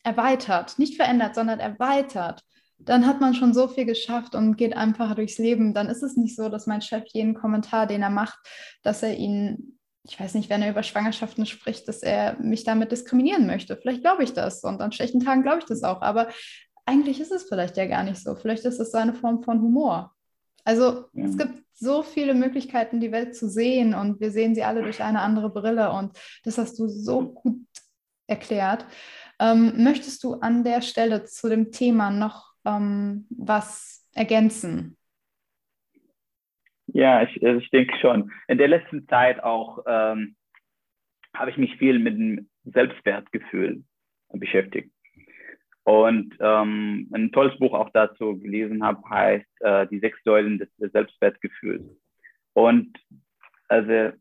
[0.02, 2.42] erweitert, nicht verändert, sondern erweitert,
[2.78, 5.74] dann hat man schon so viel geschafft und geht einfach durchs Leben.
[5.74, 8.38] Dann ist es nicht so, dass mein Chef jeden Kommentar, den er macht,
[8.82, 12.90] dass er ihn ich weiß nicht, wenn er über Schwangerschaften spricht, dass er mich damit
[12.90, 13.76] diskriminieren möchte.
[13.76, 16.02] Vielleicht glaube ich das und an schlechten Tagen glaube ich das auch.
[16.02, 16.28] Aber
[16.84, 18.34] eigentlich ist es vielleicht ja gar nicht so.
[18.34, 20.11] Vielleicht ist es seine Form von Humor.
[20.64, 21.24] Also ja.
[21.24, 25.02] es gibt so viele Möglichkeiten, die Welt zu sehen und wir sehen sie alle durch
[25.02, 27.66] eine andere Brille und das hast du so gut
[28.26, 28.86] erklärt.
[29.40, 34.96] Ähm, möchtest du an der Stelle zu dem Thema noch ähm, was ergänzen?
[36.86, 38.30] Ja, ich, also ich denke schon.
[38.48, 40.36] In der letzten Zeit auch ähm,
[41.34, 43.82] habe ich mich viel mit dem Selbstwertgefühl
[44.28, 44.92] beschäftigt.
[45.84, 50.68] Und ähm, ein tolles Buch auch dazu gelesen habe, heißt äh, Die sechs Säulen des,
[50.78, 51.82] Selbstwertgefühls.
[52.54, 52.96] Und
[53.68, 54.16] also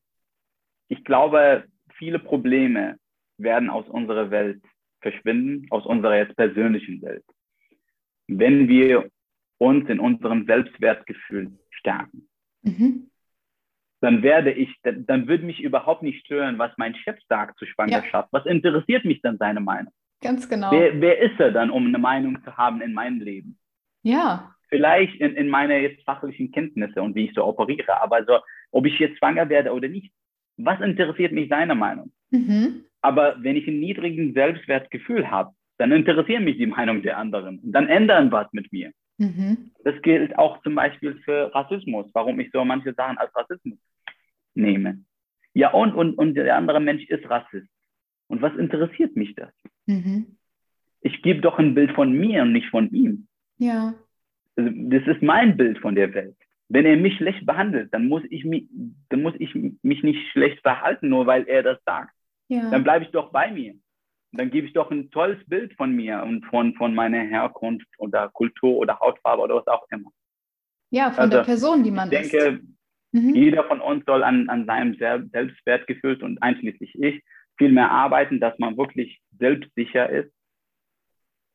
[0.87, 1.65] ich glaube,
[1.97, 2.97] viele Probleme
[3.37, 4.63] werden aus unserer Welt
[5.01, 7.23] verschwinden, aus unserer jetzt persönlichen Welt,
[8.27, 9.09] wenn wir
[9.57, 12.27] uns in unserem Selbstwertgefühl stärken.
[12.63, 13.11] Mhm.
[13.99, 17.67] Dann werde ich, dann, dann würde mich überhaupt nicht stören, was mein Chef sagt zur
[17.67, 18.29] Schwangerschaft.
[18.33, 18.39] Ja.
[18.39, 19.93] Was interessiert mich dann seine Meinung?
[20.21, 20.71] Ganz genau.
[20.71, 23.57] Wer, wer ist er dann, um eine Meinung zu haben in meinem Leben?
[24.03, 24.55] Ja.
[24.69, 28.39] Vielleicht in, in meiner jetzt fachlichen Kenntnisse und wie ich so operiere, aber so,
[28.71, 30.13] ob ich jetzt schwanger werde oder nicht,
[30.57, 32.11] was interessiert mich seine Meinung?
[32.29, 32.85] Mhm.
[33.01, 37.59] Aber wenn ich einen niedrigen Selbstwertgefühl habe, dann interessieren mich die Meinung der anderen.
[37.59, 38.91] Und dann ändern was mit mir.
[39.17, 39.71] Mhm.
[39.83, 43.79] Das gilt auch zum Beispiel für Rassismus, warum ich so manche Sachen als Rassismus
[44.53, 45.03] nehme.
[45.53, 47.67] Ja, und, und, und der andere Mensch ist Rassist.
[48.27, 49.51] Und was interessiert mich das?
[49.91, 50.37] Mhm.
[51.01, 53.27] Ich gebe doch ein Bild von mir und nicht von ihm.
[53.57, 53.93] Ja.
[54.55, 56.37] Also, das ist mein Bild von der Welt.
[56.69, 58.67] Wenn er mich schlecht behandelt, dann muss ich mich,
[59.09, 62.13] dann muss ich mich nicht schlecht verhalten, nur weil er das sagt.
[62.47, 62.69] Ja.
[62.69, 63.75] Dann bleibe ich doch bei mir.
[64.31, 68.29] Dann gebe ich doch ein tolles Bild von mir und von, von meiner Herkunft oder
[68.29, 70.11] Kultur oder Hautfarbe oder was auch immer.
[70.91, 72.25] Ja, von also, der Person, die man ist.
[72.25, 72.61] Ich denke,
[73.11, 73.35] mhm.
[73.35, 77.21] jeder von uns soll an, an seinem Selbstwertgefühl und einschließlich ich
[77.57, 80.31] viel mehr arbeiten, dass man wirklich selbstsicher ist.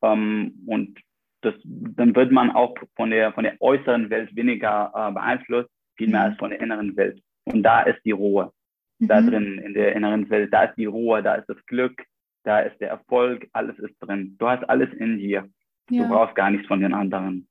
[0.02, 1.00] Ähm, und
[1.40, 6.08] das, dann wird man auch von der, von der äußeren Welt weniger äh, beeinflusst, viel
[6.08, 6.26] mehr mhm.
[6.26, 7.22] als von der inneren Welt.
[7.44, 8.52] Und da ist die Ruhe.
[8.98, 9.08] Mhm.
[9.08, 12.04] Da drin, in der inneren Welt, da ist die Ruhe, da ist das Glück,
[12.44, 14.36] da ist der Erfolg, alles ist drin.
[14.38, 15.48] Du hast alles in dir.
[15.88, 16.02] Ja.
[16.02, 17.48] Du brauchst gar nichts von den anderen.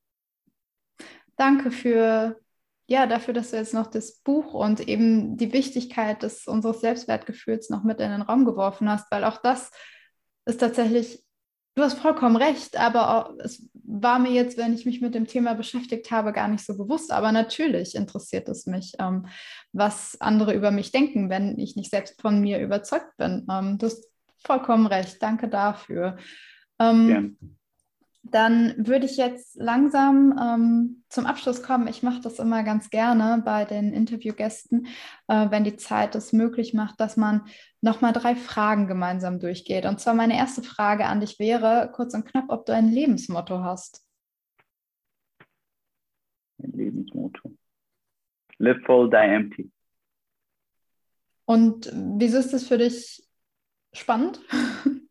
[1.38, 2.38] Danke für
[2.88, 7.70] ja, dafür, dass du jetzt noch das Buch und eben die Wichtigkeit des unseres Selbstwertgefühls
[7.72, 9.72] noch mit in den Raum geworfen hast, weil auch das
[10.46, 11.24] ist tatsächlich,
[11.76, 15.54] du hast vollkommen recht, aber es war mir jetzt, wenn ich mich mit dem Thema
[15.54, 17.12] beschäftigt habe, gar nicht so bewusst.
[17.12, 19.28] Aber natürlich interessiert es mich, ähm,
[19.74, 23.46] was andere über mich denken, wenn ich nicht selbst von mir überzeugt bin.
[23.50, 25.22] Ähm, du hast vollkommen recht.
[25.22, 26.18] Danke dafür.
[26.80, 27.48] Ähm, ja
[28.32, 31.88] dann würde ich jetzt langsam ähm, zum Abschluss kommen.
[31.88, 34.88] Ich mache das immer ganz gerne bei den Interviewgästen,
[35.28, 37.46] äh, wenn die Zeit es möglich macht, dass man
[37.82, 39.86] nochmal drei Fragen gemeinsam durchgeht.
[39.86, 43.64] Und zwar meine erste Frage an dich wäre, kurz und knapp, ob du ein Lebensmotto
[43.64, 44.04] hast.
[46.64, 47.56] Ein Lebensmotto.
[48.58, 49.72] Live full, die empty.
[51.46, 53.24] Und wieso ist das für dich
[53.94, 54.42] spannend?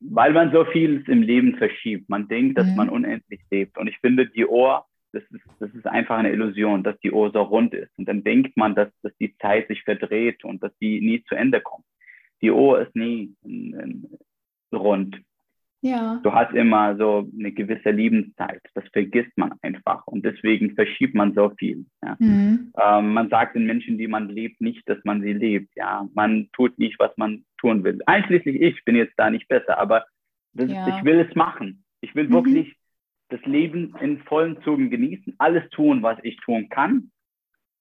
[0.00, 2.08] weil man so viel im Leben verschiebt.
[2.08, 2.76] Man denkt, dass mhm.
[2.76, 3.78] man unendlich lebt.
[3.78, 7.30] Und ich finde, die Uhr, das ist, das ist einfach eine Illusion, dass die Uhr
[7.32, 7.90] so rund ist.
[7.98, 11.34] Und dann denkt man, dass, dass die Zeit sich verdreht und dass die nie zu
[11.34, 11.84] Ende kommt.
[12.40, 13.34] Die Uhr ist nie
[14.72, 15.20] rund.
[15.80, 16.20] Ja.
[16.24, 18.60] Du hast immer so eine gewisse Lebenszeit.
[18.74, 20.06] Das vergisst man einfach.
[20.06, 21.86] Und deswegen verschiebt man so viel.
[22.02, 22.16] Ja.
[22.18, 22.72] Mhm.
[22.82, 25.70] Ähm, man sagt den Menschen, die man liebt, nicht, dass man sie liebt.
[25.76, 26.08] Ja.
[26.14, 28.00] Man tut nicht, was man tun will.
[28.06, 30.04] Einschließlich ich bin jetzt da nicht besser, aber
[30.52, 30.88] das, ja.
[30.88, 31.84] ich will es machen.
[32.00, 32.32] Ich will mhm.
[32.32, 32.76] wirklich
[33.28, 37.10] das Leben in vollen Zügen genießen, alles tun, was ich tun kann.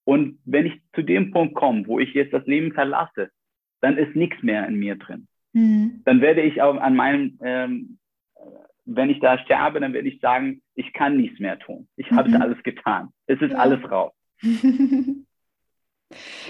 [0.04, 3.30] Und wenn ich zu dem Punkt komme, wo ich jetzt das Leben verlasse,
[3.82, 5.28] dann ist nichts mehr in mir drin.
[5.58, 6.04] Mhm.
[6.06, 7.98] Dann werde ich auch an meinem, ähm,
[8.86, 11.88] wenn ich da sterbe, dann werde ich sagen, ich kann nichts mehr tun.
[11.96, 12.42] Ich habe mhm.
[12.42, 13.10] alles getan.
[13.26, 13.58] Es ist ja.
[13.58, 14.14] alles raus.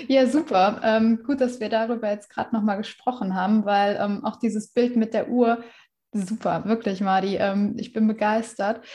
[0.07, 0.81] Ja, super.
[0.83, 4.95] Ähm, gut, dass wir darüber jetzt gerade nochmal gesprochen haben, weil ähm, auch dieses Bild
[4.95, 5.63] mit der Uhr,
[6.11, 7.37] super, wirklich, Madi.
[7.37, 8.85] Ähm, ich bin begeistert.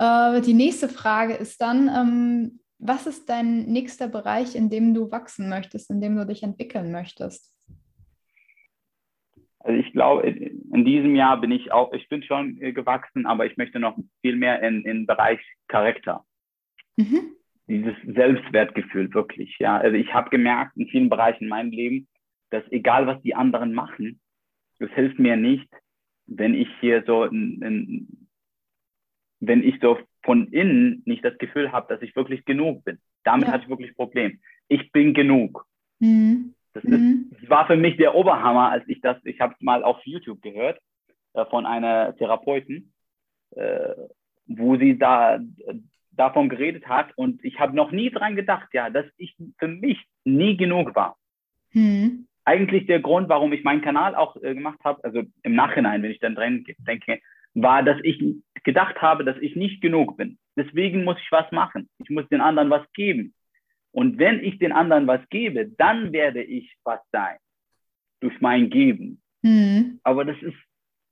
[0.00, 5.12] Äh, die nächste Frage ist dann, ähm, was ist dein nächster Bereich, in dem du
[5.12, 7.55] wachsen möchtest, in dem du dich entwickeln möchtest?
[9.66, 13.46] Also ich glaube, in diesem Jahr bin ich auch, ich bin schon äh, gewachsen, aber
[13.46, 16.24] ich möchte noch viel mehr in, in Bereich Charakter.
[16.96, 17.32] Mhm.
[17.66, 19.56] Dieses Selbstwertgefühl wirklich.
[19.58, 22.06] Ja, also ich habe gemerkt in vielen Bereichen in meinem Leben,
[22.50, 24.20] dass egal was die anderen machen,
[24.78, 25.68] es hilft mir nicht,
[26.26, 28.28] wenn ich hier so ein, ein,
[29.40, 33.00] wenn ich so von innen nicht das Gefühl habe, dass ich wirklich genug bin.
[33.24, 33.54] Damit ja.
[33.54, 34.38] hatte ich wirklich ein Problem.
[34.68, 35.66] Ich bin genug.
[35.98, 36.54] Mhm.
[36.76, 37.30] Das, ist, mhm.
[37.40, 40.42] das war für mich der Oberhammer, als ich das, ich habe es mal auf YouTube
[40.42, 40.78] gehört
[41.32, 42.92] äh, von einer Therapeutin,
[43.52, 43.94] äh,
[44.46, 45.40] wo sie da
[46.12, 49.98] davon geredet hat und ich habe noch nie dran gedacht, ja, dass ich für mich
[50.24, 51.16] nie genug war.
[51.72, 52.26] Mhm.
[52.44, 56.10] Eigentlich der Grund, warum ich meinen Kanal auch äh, gemacht habe, also im Nachhinein, wenn
[56.10, 57.20] ich dann drin denke,
[57.54, 58.22] war, dass ich
[58.64, 60.36] gedacht habe, dass ich nicht genug bin.
[60.56, 61.88] Deswegen muss ich was machen.
[62.04, 63.32] Ich muss den anderen was geben.
[63.96, 67.38] Und wenn ich den anderen was gebe, dann werde ich was sein.
[68.20, 69.22] Durch mein Geben.
[69.40, 70.00] Mhm.
[70.02, 70.56] Aber das ist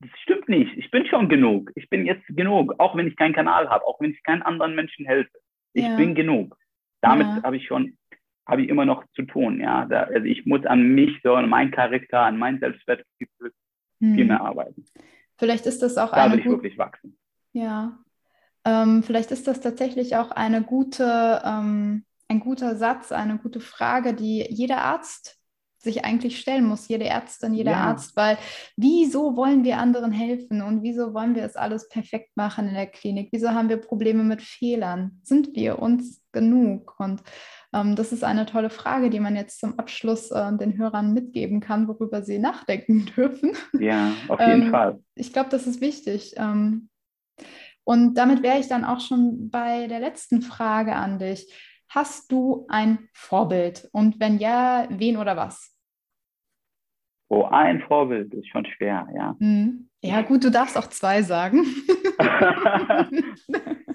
[0.00, 0.76] das stimmt nicht.
[0.76, 1.70] Ich bin schon genug.
[1.76, 4.74] Ich bin jetzt genug, auch wenn ich keinen Kanal habe, auch wenn ich keinen anderen
[4.74, 5.38] Menschen helfe.
[5.72, 5.96] Ich ja.
[5.96, 6.58] bin genug.
[7.00, 7.42] Damit ja.
[7.42, 7.96] habe ich schon,
[8.46, 9.60] habe ich immer noch zu tun.
[9.60, 13.52] Ja, da, also ich muss an mich so, an meinen Charakter, an mein Selbstwertgefühl
[14.00, 14.14] hm.
[14.14, 14.84] viel mehr arbeiten.
[15.38, 17.16] Vielleicht ist das auch da eine will ich wirklich wachsen.
[17.54, 17.98] Ja,
[18.66, 24.14] ähm, vielleicht ist das tatsächlich auch eine gute, ähm, ein guter Satz, eine gute Frage,
[24.14, 25.38] die jeder Arzt
[25.84, 27.84] sich eigentlich stellen muss, jede Ärztin, jeder ja.
[27.84, 28.38] Arzt, weil
[28.76, 32.86] wieso wollen wir anderen helfen und wieso wollen wir es alles perfekt machen in der
[32.86, 33.28] Klinik?
[33.30, 35.20] Wieso haben wir Probleme mit Fehlern?
[35.22, 36.94] Sind wir uns genug?
[36.98, 37.22] Und
[37.72, 41.60] ähm, das ist eine tolle Frage, die man jetzt zum Abschluss äh, den Hörern mitgeben
[41.60, 43.52] kann, worüber sie nachdenken dürfen.
[43.78, 45.00] Ja, auf jeden ähm, Fall.
[45.14, 46.34] Ich glaube, das ist wichtig.
[46.36, 46.88] Ähm,
[47.84, 51.52] und damit wäre ich dann auch schon bei der letzten Frage an dich.
[51.88, 53.88] Hast du ein Vorbild?
[53.92, 55.72] Und wenn ja, wen oder was?
[57.28, 59.34] Oh, ein Vorbild ist schon schwer, ja.
[59.38, 59.88] Hm.
[60.02, 61.64] Ja, gut, du darfst auch zwei sagen.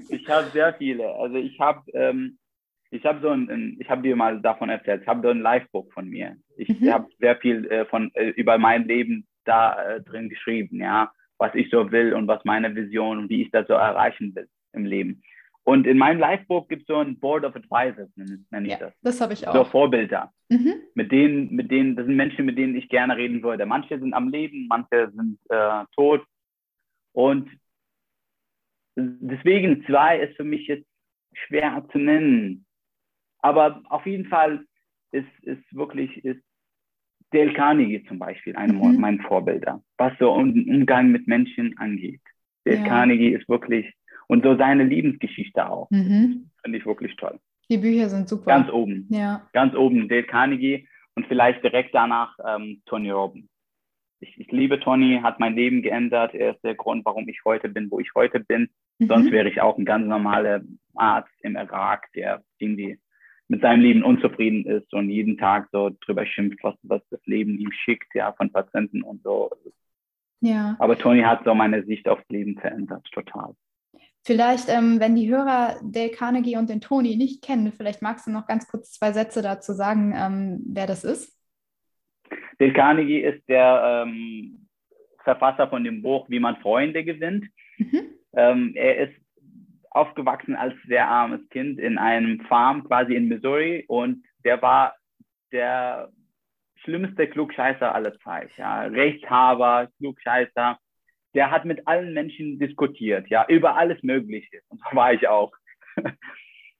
[0.09, 1.13] ich habe sehr viele.
[1.15, 2.39] Also ich habe ähm,
[2.91, 5.93] ich habe so ein, ich habe dir mal davon erzählt, ich habe so ein Livebook
[5.93, 6.37] von mir.
[6.57, 6.91] Ich mhm.
[6.91, 11.53] habe sehr viel äh, von äh, über mein Leben da äh, drin geschrieben, ja, was
[11.55, 14.85] ich so will und was meine Vision und wie ich das so erreichen will im
[14.85, 15.21] Leben.
[15.69, 18.99] Und in meinem Livebook gibt es so ein Board of Advisors, nenne ich ja, das.
[19.03, 19.53] Das habe ich auch.
[19.53, 20.33] So Vorbilder.
[20.49, 20.73] Mhm.
[20.95, 23.67] Mit denen, mit denen, das sind Menschen, mit denen ich gerne reden würde.
[23.67, 26.25] Manche sind am Leben, manche sind äh, tot.
[27.11, 27.51] Und
[28.95, 30.87] deswegen zwei ist für mich jetzt
[31.33, 32.65] schwer zu nennen.
[33.37, 34.65] Aber auf jeden Fall
[35.11, 36.41] ist, ist wirklich, ist
[37.29, 38.99] Dale Carnegie zum Beispiel einer mhm.
[38.99, 42.21] meiner Vorbilder, was so Umgang mit Menschen angeht.
[42.63, 42.87] Dale ja.
[42.87, 43.93] Carnegie ist wirklich
[44.29, 45.89] und so seine Lebensgeschichte auch.
[45.89, 46.49] Mhm.
[46.61, 47.39] Finde ich wirklich toll.
[47.69, 48.45] Die Bücher sind super.
[48.45, 49.07] Ganz oben.
[49.09, 49.47] Ja.
[49.53, 53.49] Ganz oben Dale Carnegie und vielleicht direkt danach ähm, Tony Robbins.
[54.21, 56.33] Ich, ich, liebe Tony, hat mein Leben geändert.
[56.33, 58.69] Er ist der Grund, warum ich heute bin, wo ich heute bin.
[58.99, 59.07] Mhm.
[59.07, 60.61] Sonst wäre ich auch ein ganz normaler
[60.95, 62.99] Arzt im Irak, der irgendwie
[63.47, 67.57] mit seinem Leben unzufrieden ist und jeden Tag so drüber schimpft, was, was das Leben
[67.57, 69.49] ihm schickt, ja, von Patienten und so.
[70.41, 70.75] Ja.
[70.77, 73.55] Aber Tony hat so meine Sicht aufs Leben verändert, total.
[74.29, 78.31] Vielleicht, ähm, wenn die Hörer Dale Carnegie und den Tony nicht kennen, vielleicht magst du
[78.31, 81.35] noch ganz kurz zwei Sätze dazu sagen, ähm, wer das ist.
[82.59, 84.67] Dale Carnegie ist der ähm,
[85.23, 87.47] Verfasser von dem Buch Wie man Freunde gewinnt.
[87.79, 88.01] Mhm.
[88.33, 89.15] Ähm, er ist
[89.89, 94.93] aufgewachsen als sehr armes Kind in einem Farm quasi in Missouri und der war
[95.51, 96.11] der
[96.83, 98.51] schlimmste Klugscheißer aller Zeit.
[98.57, 98.83] Ja.
[98.83, 100.77] Rechtshaber, Klugscheißer
[101.33, 104.61] der hat mit allen Menschen diskutiert, ja, über alles Mögliche.
[104.69, 105.51] Und so war ich auch.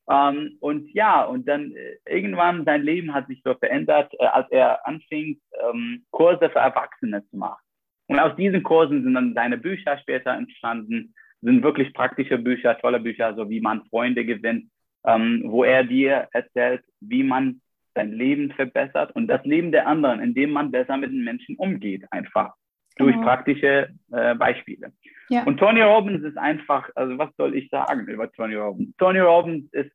[0.10, 4.50] ähm, und ja, und dann äh, irgendwann sein Leben hat sich so verändert, äh, als
[4.52, 7.62] er anfing, ähm, Kurse für Erwachsene zu machen.
[8.08, 13.00] Und aus diesen Kursen sind dann seine Bücher später entstanden, sind wirklich praktische Bücher, tolle
[13.00, 14.72] Bücher, so wie man Freunde gewinnt,
[15.06, 17.62] ähm, wo er dir erzählt, wie man
[17.94, 22.06] sein Leben verbessert und das Leben der anderen, indem man besser mit den Menschen umgeht,
[22.12, 22.54] einfach
[23.00, 23.26] durch genau.
[23.26, 24.92] praktische äh, Beispiele.
[25.30, 25.44] Ja.
[25.44, 28.96] Und Tony Robbins ist einfach, also was soll ich sagen über Tony Robbins?
[28.98, 29.92] Tony Robbins ist,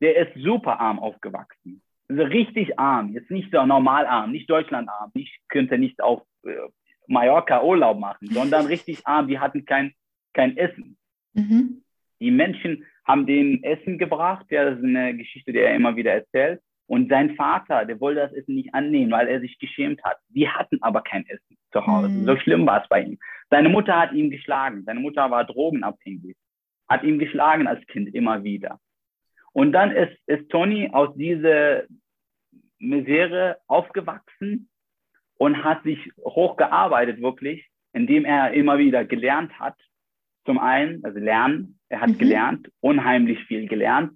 [0.00, 1.82] der ist super arm aufgewachsen.
[2.08, 5.10] Also richtig arm, jetzt nicht so normal arm, nicht Deutschlandarm.
[5.14, 6.50] Ich könnte nicht auf äh,
[7.06, 9.28] Mallorca Urlaub machen, sondern richtig arm.
[9.28, 9.92] Die hatten kein,
[10.32, 10.96] kein Essen.
[11.34, 11.82] Mhm.
[12.20, 14.46] Die Menschen haben denen Essen gebracht.
[14.50, 16.60] Ja, das ist eine Geschichte, die er immer wieder erzählt.
[16.88, 20.16] Und sein Vater, der wollte das Essen nicht annehmen, weil er sich geschämt hat.
[20.30, 22.08] Die hatten aber kein Essen zu Hause.
[22.08, 22.24] Mhm.
[22.24, 23.18] So schlimm war es bei ihm.
[23.50, 24.84] Seine Mutter hat ihn geschlagen.
[24.86, 26.34] Seine Mutter war drogenabhängig.
[26.88, 28.80] Hat ihn geschlagen als Kind immer wieder.
[29.52, 31.82] Und dann ist, ist Tony aus dieser
[32.78, 34.70] Misere aufgewachsen
[35.36, 39.76] und hat sich hochgearbeitet, wirklich, indem er immer wieder gelernt hat.
[40.46, 42.18] Zum einen, also lernen, er hat mhm.
[42.18, 44.12] gelernt, unheimlich viel gelernt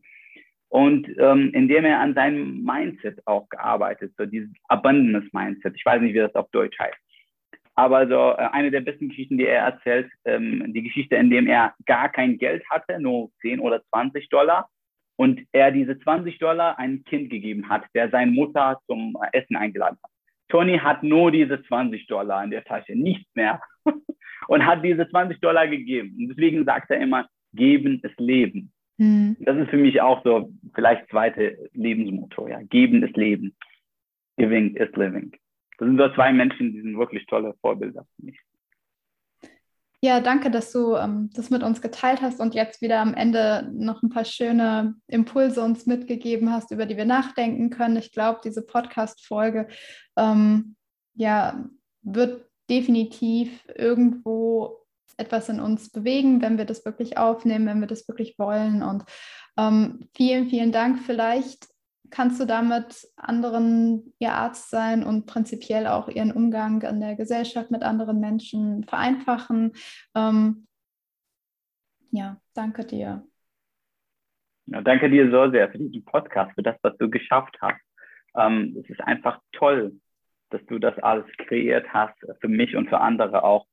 [0.73, 5.75] und ähm, indem er an seinem Mindset auch gearbeitet, so dieses Abundance Mindset.
[5.77, 6.97] Ich weiß nicht, wie das auf Deutsch heißt.
[7.75, 11.47] Aber so äh, eine der besten Geschichten, die er erzählt, ähm, die Geschichte, in dem
[11.47, 14.71] er gar kein Geld hatte, nur 10 oder 20 Dollar,
[15.17, 19.99] und er diese 20 Dollar einem Kind gegeben hat, der seine Mutter zum Essen eingeladen
[20.03, 20.11] hat.
[20.49, 23.61] Tony hat nur diese 20 Dollar in der Tasche, nichts mehr.
[24.49, 26.17] und hat diese 20 Dollar gegeben.
[26.19, 28.73] Und deswegen sagt er immer, geben ist Leben.
[28.99, 29.37] Mhm.
[29.41, 32.63] Das ist für mich auch so vielleicht zweite Lebensmotto, ja.
[32.63, 33.55] Geben ist Leben.
[34.37, 35.33] Giving is living.
[35.79, 38.39] Das sind so zwei Menschen, die sind wirklich tolle Vorbilder für mich.
[40.05, 43.71] Ja, danke, dass du ähm, das mit uns geteilt hast und jetzt wieder am Ende
[43.73, 47.97] noch ein paar schöne Impulse uns mitgegeben hast, über die wir nachdenken können.
[47.97, 49.69] Ich glaube, diese Podcast-Folge
[50.17, 50.75] ähm,
[51.15, 51.69] ja,
[52.03, 54.82] wird definitiv irgendwo
[55.23, 58.83] etwas in uns bewegen, wenn wir das wirklich aufnehmen, wenn wir das wirklich wollen.
[58.83, 59.05] Und
[59.57, 60.99] ähm, vielen, vielen Dank.
[61.01, 61.69] Vielleicht
[62.11, 67.71] kannst du damit anderen ihr Arzt sein und prinzipiell auch ihren Umgang in der Gesellschaft
[67.71, 69.73] mit anderen Menschen vereinfachen.
[70.15, 70.67] Ähm,
[72.11, 73.25] ja, danke dir.
[74.67, 77.81] Ja, danke dir so sehr für diesen Podcast, für das, was du geschafft hast.
[78.37, 79.99] Ähm, es ist einfach toll,
[80.51, 83.67] dass du das alles kreiert hast, für mich und für andere auch,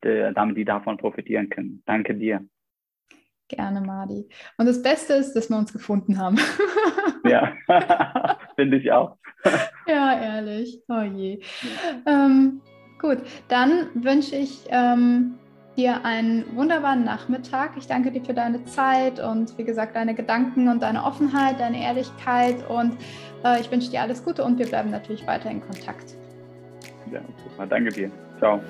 [0.00, 1.82] damit die davon profitieren können.
[1.86, 2.44] Danke dir.
[3.50, 4.28] Gerne, Madi.
[4.58, 6.38] Und das Beste ist, dass wir uns gefunden haben.
[7.24, 7.52] ja,
[8.56, 9.16] finde ich auch.
[9.88, 10.80] ja, ehrlich.
[10.88, 11.40] Oh je.
[12.06, 12.26] Ja.
[12.26, 12.60] Ähm,
[13.00, 15.34] gut, dann wünsche ich ähm,
[15.76, 17.72] dir einen wunderbaren Nachmittag.
[17.76, 21.82] Ich danke dir für deine Zeit und wie gesagt, deine Gedanken und deine Offenheit, deine
[21.82, 22.68] Ehrlichkeit.
[22.70, 22.96] Und
[23.44, 26.14] äh, ich wünsche dir alles Gute und wir bleiben natürlich weiter in Kontakt.
[27.10, 27.66] Ja, super.
[27.66, 28.10] Danke dir.
[28.38, 28.60] Ciao.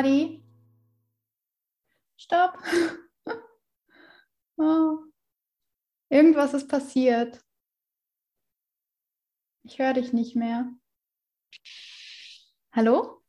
[0.00, 0.42] Mari?
[2.16, 2.56] Stopp.
[4.56, 4.98] oh.
[6.08, 7.44] Irgendwas ist passiert.
[9.62, 10.72] Ich höre dich nicht mehr.
[12.72, 13.19] Hallo?